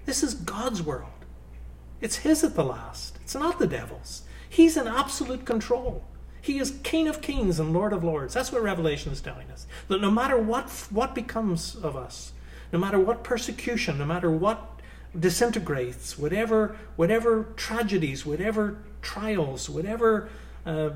[0.05, 1.11] This is God's world.
[2.01, 3.17] It's His at the last.
[3.21, 4.23] It's not the devil's.
[4.49, 6.03] He's in absolute control.
[6.41, 8.33] He is King of kings and Lord of lords.
[8.33, 9.67] That's what Revelation is telling us.
[9.87, 12.33] That no matter what what becomes of us,
[12.71, 14.78] no matter what persecution, no matter what
[15.17, 20.29] disintegrates, whatever, whatever tragedies, whatever trials, whatever
[20.65, 20.91] uh,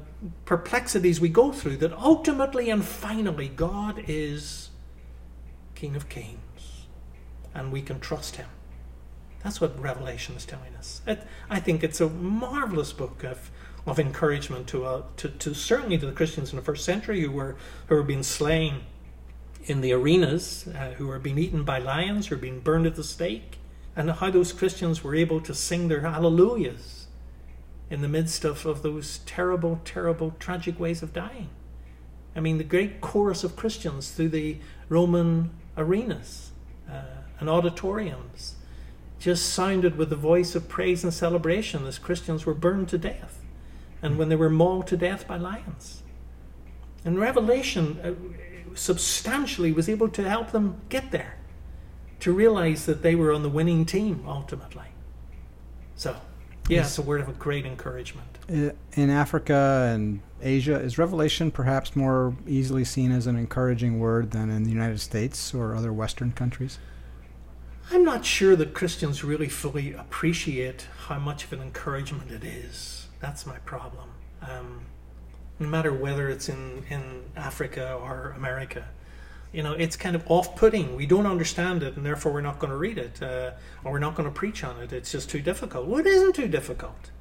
[0.46, 4.70] perplexities we go through, that ultimately and finally God is
[5.76, 6.40] King of Kings
[7.56, 8.48] and we can trust Him.
[9.44, 11.02] That's what Revelation is telling us.
[11.06, 13.52] It, I think it's a marvelous book of,
[13.86, 17.32] of encouragement to, uh, to, to certainly to the Christians in the first century who
[17.32, 17.56] were
[17.88, 18.82] who were being slain
[19.66, 22.96] in the arenas, uh, who were being eaten by lions, who were being burned at
[22.96, 23.58] the stake,
[23.96, 27.08] and how those Christians were able to sing their hallelujahs
[27.90, 31.50] in the midst of, of those terrible, terrible, tragic ways of dying.
[32.36, 34.58] I mean, the great chorus of Christians through the
[34.90, 36.52] Roman arenas
[36.90, 37.02] uh,
[37.40, 38.56] and auditoriums
[39.20, 43.40] just sounded with the voice of praise and celebration as Christians were burned to death
[44.02, 46.02] and when they were mauled to death by lions.
[47.06, 51.38] And Revelation uh, substantially was able to help them get there
[52.24, 54.86] to realize that they were on the winning team ultimately.
[55.96, 56.12] So,
[56.70, 56.88] yeah, yes.
[56.88, 58.38] it's a word of a great encouragement.
[58.48, 64.50] In Africa and Asia, is Revelation perhaps more easily seen as an encouraging word than
[64.50, 66.80] in the United States or other Western countries?
[67.92, 73.08] I'm not sure that Christians really fully appreciate how much of an encouragement it is.
[73.20, 74.12] That's my problem.
[74.42, 74.86] Um,
[75.60, 78.88] no matter whether it's in, in Africa or America,
[79.54, 80.96] you know, it's kind of off-putting.
[80.96, 83.52] We don't understand it, and therefore we're not going to read it, uh,
[83.84, 84.92] or we're not going to preach on it.
[84.92, 85.88] It's just too difficult.
[85.88, 87.12] Well, it isn't too difficult.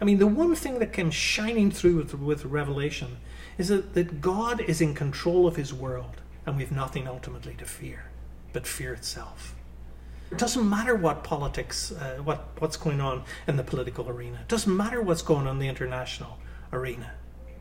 [0.00, 3.18] I mean, the one thing that comes shining through with, with Revelation
[3.58, 7.64] is that, that God is in control of His world, and we've nothing ultimately to
[7.64, 8.06] fear,
[8.52, 9.54] but fear itself.
[10.32, 14.38] It doesn't matter what politics, uh, what what's going on in the political arena.
[14.40, 16.38] It doesn't matter what's going on in the international
[16.72, 17.12] arena.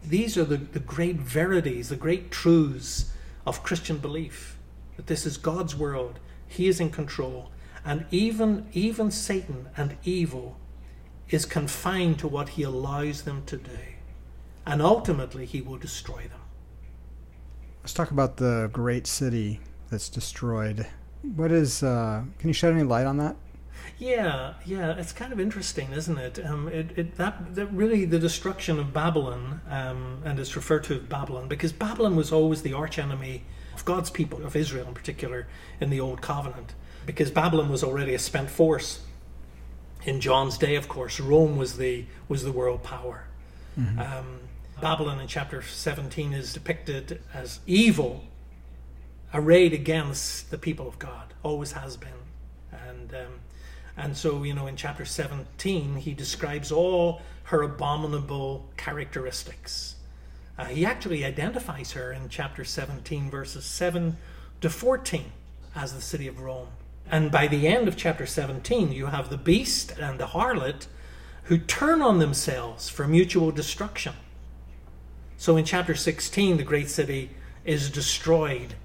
[0.04, 3.12] These are the, the great verities, the great truths
[3.46, 4.58] of Christian belief
[4.96, 7.52] that this is God's world, He is in control,
[7.86, 10.58] and even even Satan and evil
[11.30, 13.80] is confined to what He allows them to do,
[14.66, 16.42] and ultimately He will destroy them.
[17.82, 20.88] Let's talk about the great city that's destroyed.
[21.36, 21.84] What is?
[21.84, 23.36] Uh, can you shed any light on that?
[24.00, 26.44] Yeah, yeah, it's kind of interesting, isn't it?
[26.46, 30.96] Um, it, it that, that really the destruction of Babylon, um, and it's referred to
[30.96, 35.48] as Babylon because Babylon was always the archenemy of God's people, of Israel in particular,
[35.80, 36.74] in the Old Covenant,
[37.06, 39.02] because Babylon was already a spent force.
[40.06, 43.26] In John's day, of course, Rome was the was the world power.
[43.80, 44.00] Mm-hmm.
[44.00, 44.40] Um,
[44.82, 48.26] Babylon in chapter 17 is depicted as evil,
[49.34, 52.10] arrayed against the people of God, always has been,
[52.72, 53.40] and um,
[53.98, 59.96] and so, you know, in chapter 17, he describes all her abominable characteristics.
[60.58, 64.18] Uh, he actually identifies her in chapter 17, verses 7
[64.62, 65.32] to 14,
[65.76, 66.70] as the city of Rome.
[67.10, 70.88] And by the end of chapter 17, you have the beast and the harlot
[71.44, 74.14] who turn on themselves for mutual destruction.
[75.38, 77.32] So in chapter 16, the great city
[77.66, 78.76] is destroyed,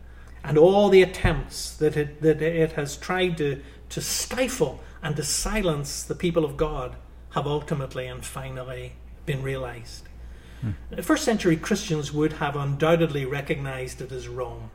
[0.43, 5.23] and all the attempts that it, that it has tried to, to stifle and to
[5.23, 6.97] silence the people of God
[7.31, 8.93] have ultimately and finally
[9.27, 10.09] been realized.
[10.61, 11.01] Hmm.
[11.03, 14.71] First century Christians would have undoubtedly recognized it as Rome.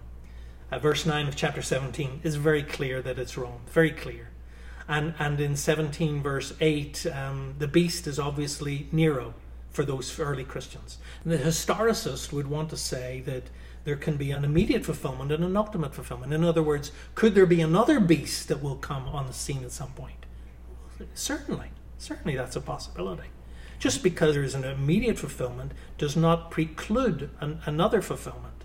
[0.71, 4.29] Uh, verse 9 of chapter 17 is very clear that it's Rome, very clear.
[4.87, 9.33] And, and in 17, verse 8, um, the beast is obviously Nero
[9.69, 10.97] for those early Christians.
[11.23, 13.43] And the historicist would want to say that
[13.83, 16.33] there can be an immediate fulfillment and an ultimate fulfillment.
[16.33, 19.71] In other words, could there be another beast that will come on the scene at
[19.71, 20.25] some point?
[21.13, 21.71] Certainly.
[21.97, 23.29] Certainly that's a possibility.
[23.79, 28.63] Just because there is an immediate fulfillment does not preclude an, another fulfillment.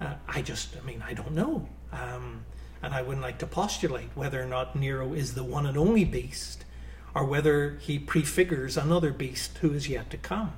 [0.00, 1.68] Uh, I just, I mean, I don't know.
[1.92, 2.44] Um,
[2.82, 6.04] and I wouldn't like to postulate whether or not Nero is the one and only
[6.04, 6.64] beast
[7.14, 10.52] or whether he prefigures another beast who is yet to come.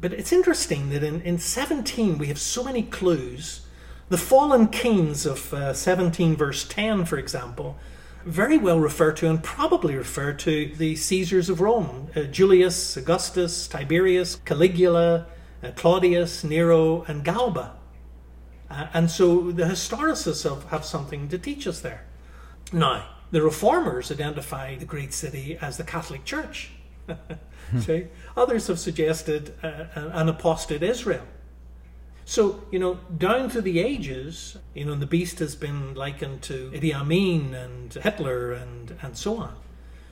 [0.00, 3.66] But it's interesting that in, in 17 we have so many clues.
[4.08, 7.78] The fallen kings of uh, 17, verse 10, for example,
[8.24, 13.68] very well refer to and probably refer to the Caesars of Rome uh, Julius, Augustus,
[13.68, 15.26] Tiberius, Caligula,
[15.62, 17.76] uh, Claudius, Nero, and Galba.
[18.70, 22.04] Uh, and so the historicists have, have something to teach us there.
[22.72, 26.70] Now, the reformers identify the great city as the Catholic Church.
[27.78, 28.06] See?
[28.36, 31.26] Others have suggested uh, an apostate Israel.
[32.24, 36.70] So, you know, down through the ages, you know, the beast has been likened to
[36.70, 39.56] Idi Amin and Hitler and, and so on.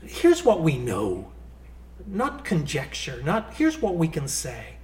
[0.02, 1.30] Here's what we know,
[2.06, 4.78] not conjecture, not here's what we can say.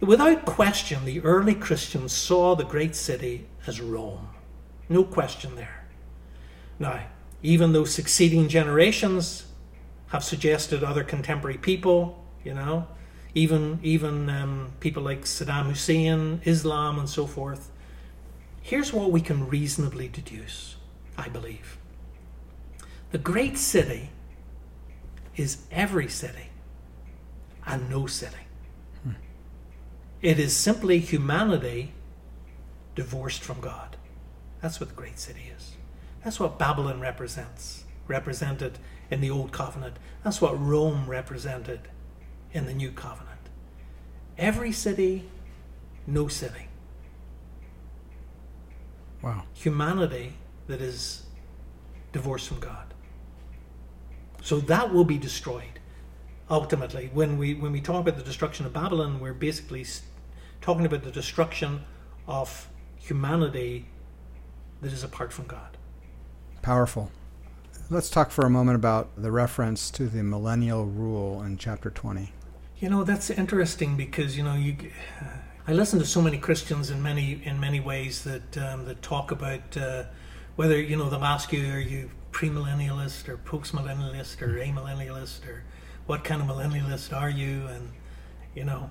[0.00, 4.28] Without question, the early Christians saw the great city as Rome.
[4.88, 5.84] No question there.
[6.78, 7.00] Now,
[7.42, 9.46] even though succeeding generations
[10.10, 12.86] have suggested other contemporary people, you know,
[13.34, 17.70] even even um, people like Saddam Hussein, Islam, and so forth.
[18.60, 20.76] Here's what we can reasonably deduce,
[21.16, 21.78] I believe.
[23.12, 24.10] The great city
[25.36, 26.50] is every city
[27.66, 28.44] and no city.
[29.02, 29.12] Hmm.
[30.20, 31.92] It is simply humanity
[32.94, 33.96] divorced from God.
[34.60, 35.76] That's what the great city is.
[36.24, 38.78] That's what Babylon represents, represented
[39.10, 39.96] in the Old Covenant.
[40.22, 41.80] That's what Rome represented
[42.52, 43.28] in the new covenant.
[44.38, 45.28] Every city,
[46.06, 46.68] no city.
[49.22, 49.44] Wow.
[49.54, 50.34] Humanity
[50.66, 51.24] that is
[52.12, 52.94] divorced from God.
[54.42, 55.78] So that will be destroyed.
[56.50, 59.84] Ultimately, when we when we talk about the destruction of Babylon, we're basically
[60.60, 61.84] talking about the destruction
[62.26, 63.86] of humanity
[64.80, 65.76] that is apart from God.
[66.62, 67.12] Powerful.
[67.92, 72.32] Let's talk for a moment about the reference to the millennial rule in chapter 20.
[72.78, 74.76] You know, that's interesting because, you know, you.
[75.66, 79.32] I listen to so many Christians in many in many ways that um, that talk
[79.32, 80.04] about uh,
[80.54, 85.64] whether you know they'll ask you are you premillennialist or postmillennialist or amillennialist or
[86.06, 87.90] what kind of millennialist are you and
[88.54, 88.90] you know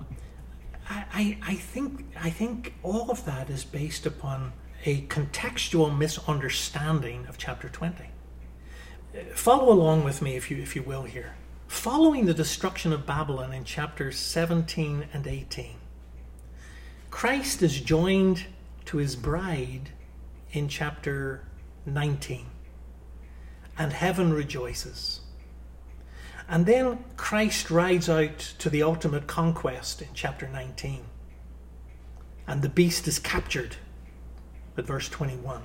[0.90, 4.52] I, I, I think I think all of that is based upon
[4.84, 8.10] a contextual misunderstanding of chapter 20
[9.34, 11.34] follow along with me, if you, if you will, here.
[11.68, 15.76] Following the destruction of Babylon in chapters 17 and 18,
[17.10, 18.46] Christ is joined
[18.86, 19.90] to his bride
[20.52, 21.44] in chapter
[21.86, 22.46] 19,
[23.78, 25.20] and heaven rejoices.
[26.48, 31.04] And then Christ rides out to the ultimate conquest in chapter 19,
[32.46, 33.76] and the beast is captured
[34.76, 35.62] at verse 21.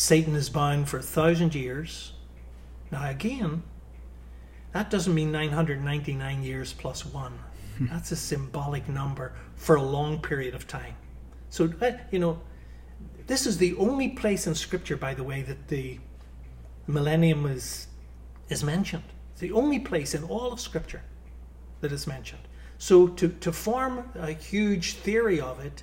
[0.00, 2.14] Satan is bound for a thousand years.
[2.90, 3.62] Now, again,
[4.72, 7.38] that doesn't mean 999 years plus one.
[7.76, 7.86] Hmm.
[7.90, 10.96] That's a symbolic number for a long period of time.
[11.50, 12.40] So, uh, you know,
[13.26, 15.98] this is the only place in Scripture, by the way, that the
[16.86, 17.86] millennium is,
[18.48, 19.04] is mentioned.
[19.32, 21.02] It's the only place in all of Scripture
[21.82, 22.48] that is mentioned.
[22.78, 25.82] So, to, to form a huge theory of it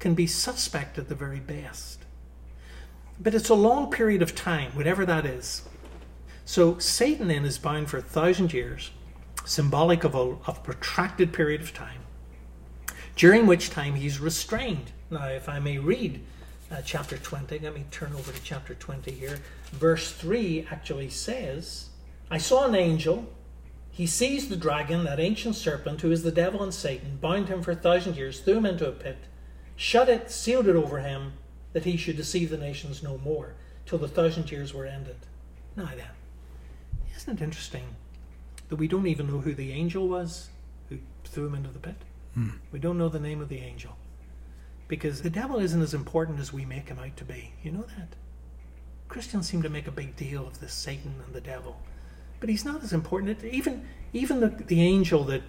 [0.00, 2.03] can be suspect at the very best.
[3.20, 5.62] But it's a long period of time, whatever that is.
[6.44, 8.90] So Satan then is bound for a thousand years,
[9.44, 12.00] symbolic of a, of a protracted period of time,
[13.16, 14.92] during which time he's restrained.
[15.10, 16.20] Now, if I may read
[16.70, 19.38] uh, chapter 20, let me turn over to chapter 20 here.
[19.72, 21.88] Verse 3 actually says,
[22.30, 23.26] I saw an angel.
[23.90, 27.62] He seized the dragon, that ancient serpent, who is the devil and Satan, bound him
[27.62, 29.18] for a thousand years, threw him into a pit,
[29.76, 31.34] shut it, sealed it over him
[31.74, 33.52] that he should deceive the nations no more,
[33.84, 35.16] till the thousand years were ended.
[35.76, 36.06] Now then,
[37.14, 37.84] isn't it interesting
[38.70, 40.48] that we don't even know who the angel was
[40.88, 41.96] who threw him into the pit?
[42.32, 42.50] Hmm.
[42.72, 43.96] We don't know the name of the angel.
[44.88, 47.52] Because the devil isn't as important as we make him out to be.
[47.62, 48.16] You know that?
[49.08, 51.80] Christians seem to make a big deal of this Satan and the devil.
[52.40, 53.42] But he's not as important.
[53.44, 55.42] Even even the, the angel that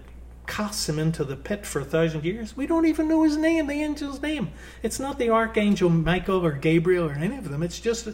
[0.47, 2.55] casts him into the pit for a thousand years.
[2.55, 4.49] We don't even know his name, the angel's name.
[4.83, 7.63] It's not the archangel Michael or Gabriel or any of them.
[7.63, 8.09] It's just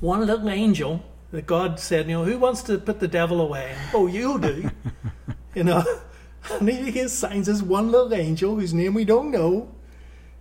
[0.00, 3.74] one little angel that God said, you know, who wants to put the devil away?
[3.76, 4.70] And, oh, you do.
[5.54, 5.84] you know,
[6.50, 9.74] and he assigns us one little angel whose name we don't know.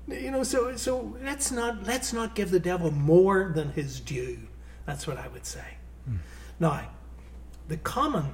[0.08, 4.40] You know, so so let's not let's not give the devil more than his due.
[4.88, 5.78] That's what I would say.
[6.06, 6.16] Hmm.
[6.60, 6.90] Now,
[7.68, 8.34] the common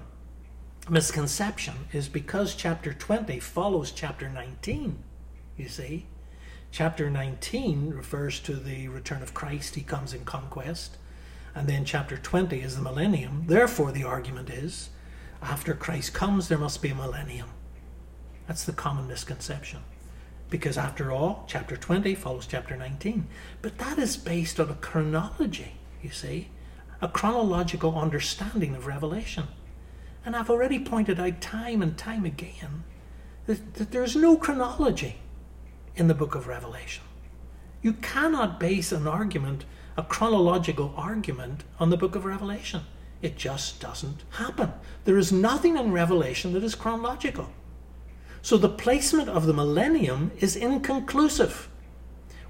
[0.89, 4.97] misconception is because chapter 20 follows chapter 19,
[5.57, 6.05] you see.
[6.71, 10.97] Chapter 19 refers to the return of Christ, he comes in conquest.
[11.55, 13.45] And then chapter 20 is the millennium.
[13.47, 14.89] Therefore, the argument is
[15.41, 17.49] after Christ comes, there must be a millennium.
[18.47, 19.79] That's the common misconception.
[20.49, 23.27] Because after all, chapter 20 follows chapter 19.
[23.61, 26.49] But that is based on a chronology, you see
[27.01, 29.47] a chronological understanding of Revelation.
[30.26, 32.84] And I've already pointed out time and time again
[33.45, 35.17] that, there's no chronology
[35.95, 37.03] in the book of Revelation.
[37.84, 39.65] You cannot base an argument,
[39.95, 42.82] a chronological argument, on the book of Revelation.
[43.21, 44.73] It just doesn't happen.
[45.03, 47.51] There is nothing in Revelation that is chronological.
[48.41, 51.69] So the placement of the millennium is inconclusive.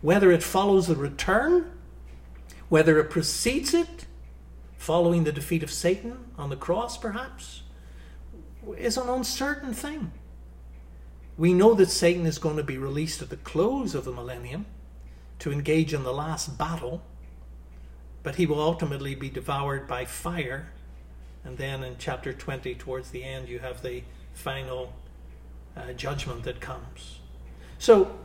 [0.02, 1.72] Whether it follows the return,
[2.70, 4.06] whether it precedes it,
[4.78, 7.64] following the defeat of Satan on the cross, perhaps,
[8.78, 10.12] is an uncertain thing.
[11.38, 14.66] We know that Satan is going to be released at the close of the millennium
[15.40, 17.02] to engage in the last battle,
[18.24, 20.72] but he will ultimately be devoured by fire.
[21.44, 24.04] And then in chapter 20, towards the end, you have the
[24.34, 24.94] final
[25.76, 27.20] uh, judgment that comes.
[27.78, 28.18] So,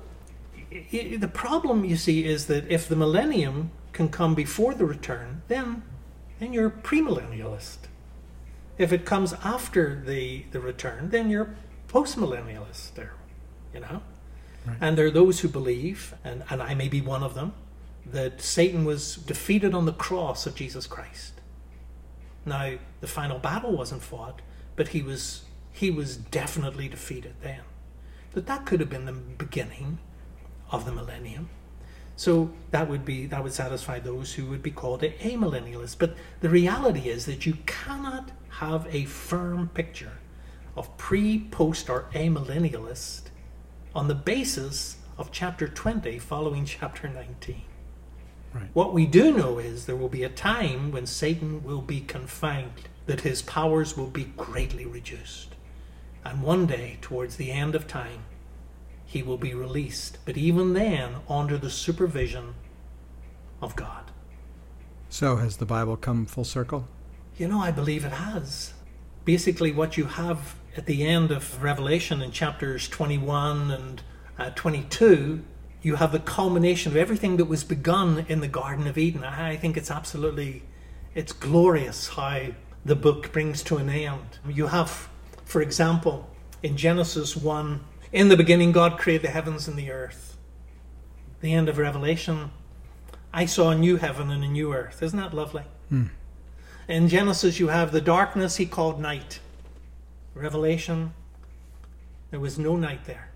[0.70, 5.82] the problem, you see, is that if the millennium can come before the return, then
[6.41, 7.76] then you're premillennialist.
[8.80, 11.54] If it comes after the, the return, then you're
[11.86, 13.12] postmillennialist there,
[13.74, 14.00] you know?
[14.66, 14.78] Right.
[14.80, 17.52] And there are those who believe, and, and I may be one of them,
[18.06, 21.34] that Satan was defeated on the cross of Jesus Christ.
[22.46, 24.40] Now, the final battle wasn't fought,
[24.76, 27.60] but he was he was definitely defeated then.
[28.32, 29.98] That that could have been the beginning
[30.70, 31.50] of the millennium.
[32.20, 35.96] So that would be that would satisfy those who would be called a amillennialist.
[35.98, 40.18] But the reality is that you cannot have a firm picture
[40.76, 43.30] of pre, post, or amillennialist
[43.94, 47.62] on the basis of chapter 20 following chapter 19.
[48.52, 48.68] Right.
[48.74, 52.90] What we do know is there will be a time when Satan will be confined,
[53.06, 55.54] that his powers will be greatly reduced.
[56.22, 58.24] And one day, towards the end of time,
[59.11, 60.18] he will be released.
[60.24, 62.54] But even then, under the supervision
[63.61, 64.12] of God.
[65.08, 66.86] So, has the Bible come full circle?
[67.36, 68.72] You know, I believe it has.
[69.24, 74.02] Basically, what you have at the end of Revelation in chapters 21 and
[74.38, 75.42] uh, 22,
[75.82, 79.24] you have the culmination of everything that was begun in the Garden of Eden.
[79.24, 80.62] I think it's absolutely,
[81.16, 82.42] it's glorious how
[82.84, 84.38] the book brings to an end.
[84.48, 85.08] You have,
[85.44, 86.30] for example,
[86.62, 87.80] in Genesis 1,
[88.12, 90.36] in the beginning, God created the heavens and the earth.
[91.40, 92.50] The end of Revelation,
[93.32, 95.02] I saw a new heaven and a new earth.
[95.02, 95.62] Isn't that lovely?
[95.88, 96.06] Hmm.
[96.88, 99.40] In Genesis, you have the darkness he called night.
[100.34, 101.14] Revelation,
[102.30, 103.30] there was no night there.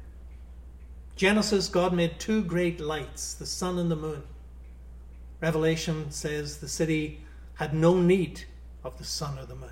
[1.16, 4.25] Genesis, God made two great lights, the sun and the moon.
[5.41, 7.20] Revelation says the city
[7.55, 8.43] had no need
[8.83, 9.70] of the sun or the moon.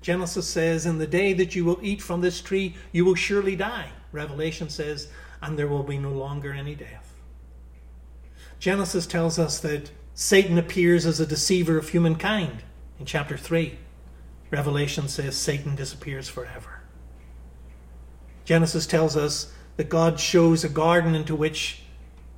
[0.00, 3.56] Genesis says, In the day that you will eat from this tree, you will surely
[3.56, 3.90] die.
[4.12, 5.08] Revelation says,
[5.42, 7.14] And there will be no longer any death.
[8.58, 12.62] Genesis tells us that Satan appears as a deceiver of humankind
[12.98, 13.78] in chapter 3.
[14.50, 16.80] Revelation says Satan disappears forever.
[18.44, 21.82] Genesis tells us that God shows a garden into which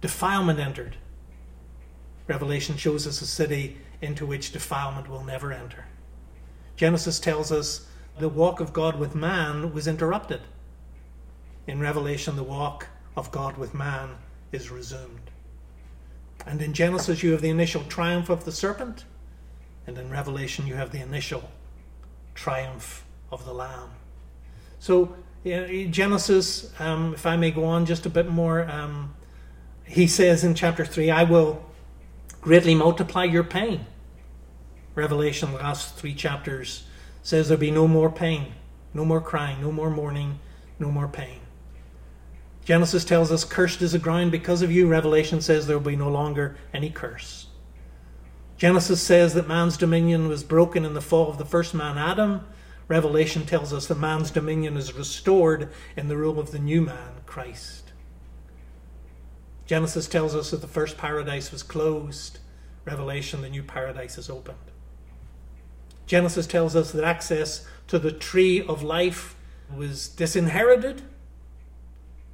[0.00, 0.96] defilement entered.
[2.26, 5.86] Revelation shows us a city into which defilement will never enter.
[6.80, 7.86] Genesis tells us
[8.18, 10.40] the walk of God with man was interrupted.
[11.66, 14.16] In Revelation, the walk of God with man
[14.50, 15.30] is resumed.
[16.46, 19.04] And in Genesis, you have the initial triumph of the serpent,
[19.86, 21.50] and in Revelation, you have the initial
[22.34, 23.90] triumph of the Lamb.
[24.78, 25.14] So,
[25.44, 29.14] Genesis, um, if I may go on just a bit more, um,
[29.84, 31.62] he says in chapter 3, I will
[32.40, 33.84] greatly multiply your pain.
[34.94, 36.84] Revelation, the last three chapters,
[37.22, 38.52] says there'll be no more pain,
[38.92, 40.38] no more crying, no more mourning,
[40.78, 41.40] no more pain.
[42.64, 44.86] Genesis tells us, Cursed is the ground because of you.
[44.86, 47.46] Revelation says there will be no longer any curse.
[48.56, 52.46] Genesis says that man's dominion was broken in the fall of the first man, Adam.
[52.88, 57.22] Revelation tells us that man's dominion is restored in the rule of the new man,
[57.24, 57.92] Christ.
[59.64, 62.40] Genesis tells us that the first paradise was closed.
[62.84, 64.58] Revelation, the new paradise is opened.
[66.10, 69.36] Genesis tells us that access to the tree of life
[69.72, 71.02] was disinherited.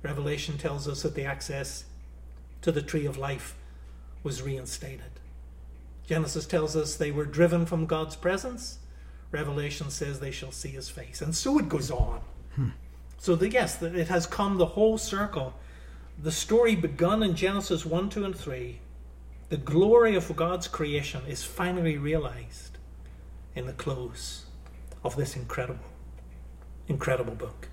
[0.02, 1.84] Revelation tells us that the access
[2.62, 3.54] to the tree of life
[4.22, 5.20] was reinstated.
[6.06, 8.78] Genesis tells us they were driven from God's presence.
[9.30, 11.20] Revelation says they shall see his face.
[11.20, 12.22] And so it goes on.
[12.54, 12.68] Hmm.
[13.18, 15.52] So, the, yes, it has come the whole circle.
[16.18, 18.78] The story begun in Genesis 1, 2, and 3,
[19.50, 22.75] the glory of God's creation is finally realized
[23.56, 24.44] in the close
[25.02, 25.80] of this incredible,
[26.86, 27.68] incredible book.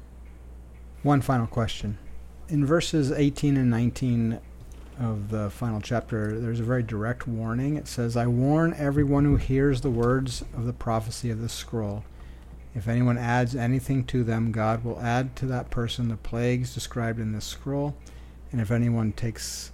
[1.04, 1.98] One final question.
[2.48, 4.40] In verses 18 and 19
[5.00, 7.76] of the final chapter, there's a very direct warning.
[7.76, 12.06] It says, I warn everyone who hears the words of the prophecy of this scroll.
[12.74, 17.20] If anyone adds anything to them, God will add to that person the plagues described
[17.20, 17.96] in this scroll.
[18.52, 19.72] And if anyone takes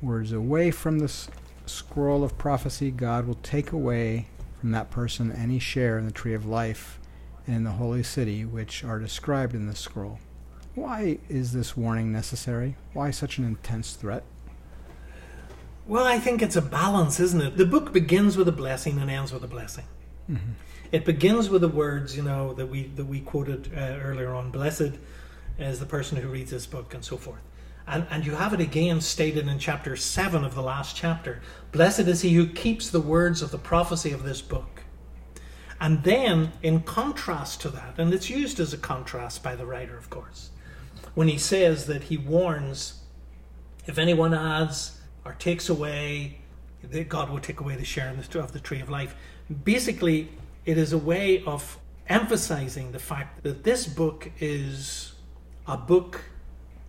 [0.00, 1.28] words away from this
[1.66, 4.28] scroll of prophecy, God will take away
[4.60, 6.98] from that person any share in the tree of life
[7.46, 10.18] and in the holy city which are described in this scroll.
[10.74, 12.76] Why is this warning necessary?
[12.92, 14.24] Why such an intense threat?
[15.86, 17.56] Well, I think it's a balance, isn't it?
[17.56, 19.86] The book begins with a blessing and ends with a blessing.
[20.30, 20.52] Mm-hmm.
[20.92, 24.50] It begins with the words, you know, that we that we quoted uh, earlier on.
[24.50, 24.92] Blessed
[25.58, 27.40] is the person who reads this book, and so forth.
[27.88, 31.40] And, and you have it again stated in chapter 7 of the last chapter.
[31.72, 34.82] Blessed is he who keeps the words of the prophecy of this book.
[35.80, 39.96] And then, in contrast to that, and it's used as a contrast by the writer,
[39.96, 40.50] of course,
[41.14, 43.00] when he says that he warns
[43.86, 46.38] if anyone adds or takes away,
[46.82, 49.14] that God will take away the share of the tree of life.
[49.64, 50.28] Basically,
[50.66, 55.14] it is a way of emphasizing the fact that this book is
[55.66, 56.22] a book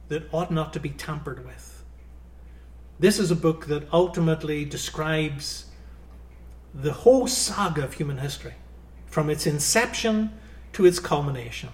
[0.10, 1.84] that ought not to be tampered with.
[3.00, 5.66] This is a book that ultimately describes
[6.74, 8.56] the whole saga of human history,
[9.08, 10.32] from its inception
[10.74, 11.70] to its culmination.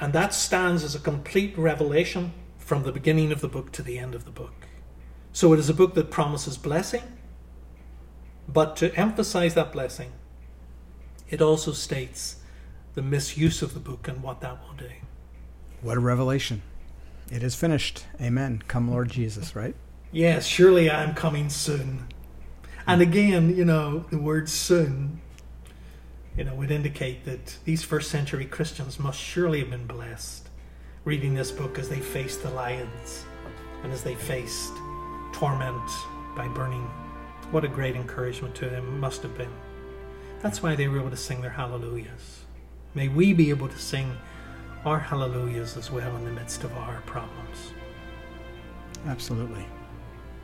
[0.00, 3.98] And that stands as a complete revelation from the beginning of the book to the
[3.98, 4.68] end of the book.
[5.32, 7.02] So it is a book that promises blessing,
[8.48, 10.12] but to emphasize that blessing,
[11.28, 12.36] it also states
[12.94, 14.90] the misuse of the book and what that will do.
[15.82, 16.62] What a revelation.
[17.30, 18.04] It is finished.
[18.20, 18.62] Amen.
[18.68, 19.74] Come, Lord Jesus, right?
[20.12, 22.06] Yes, surely I am coming soon.
[22.86, 25.20] And again, you know, the word soon,
[26.36, 30.48] you know, would indicate that these first century Christians must surely have been blessed
[31.04, 33.24] reading this book as they faced the lions
[33.82, 34.72] and as they faced
[35.32, 35.90] torment
[36.36, 36.88] by burning.
[37.50, 39.52] What a great encouragement to them must have been.
[40.42, 42.44] That's why they were able to sing their hallelujahs.
[42.94, 44.16] May we be able to sing
[44.86, 47.72] our hallelujahs as well in the midst of our problems.
[49.06, 49.66] Absolutely.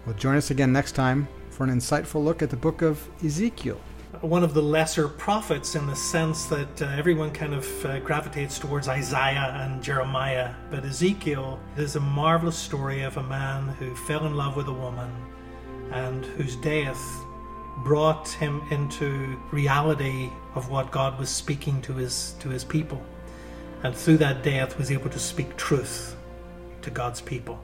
[0.05, 3.81] Well, join us again next time for an insightful look at the book of Ezekiel.
[4.21, 8.59] One of the lesser prophets in the sense that uh, everyone kind of uh, gravitates
[8.59, 14.27] towards Isaiah and Jeremiah, but Ezekiel is a marvelous story of a man who fell
[14.27, 15.11] in love with a woman
[15.93, 17.01] and whose death
[17.85, 23.03] brought him into reality of what God was speaking to his to his people
[23.83, 26.17] and through that death was able to speak truth
[26.83, 27.63] to God's people.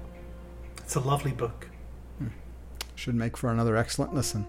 [0.79, 1.69] It's a lovely book.
[2.19, 2.29] Hmm.
[2.95, 4.47] Should make for another excellent listen.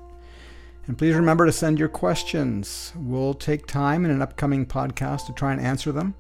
[0.88, 2.94] And please remember to send your questions.
[2.96, 6.16] We'll take time in an upcoming podcast to try and answer them.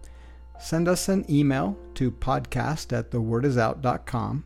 [0.59, 4.43] Send us an email to podcast at thewordisout.com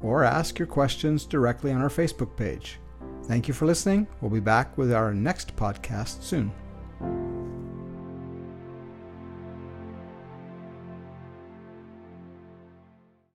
[0.00, 2.78] or ask your questions directly on our Facebook page.
[3.24, 4.06] Thank you for listening.
[4.20, 6.52] We'll be back with our next podcast soon.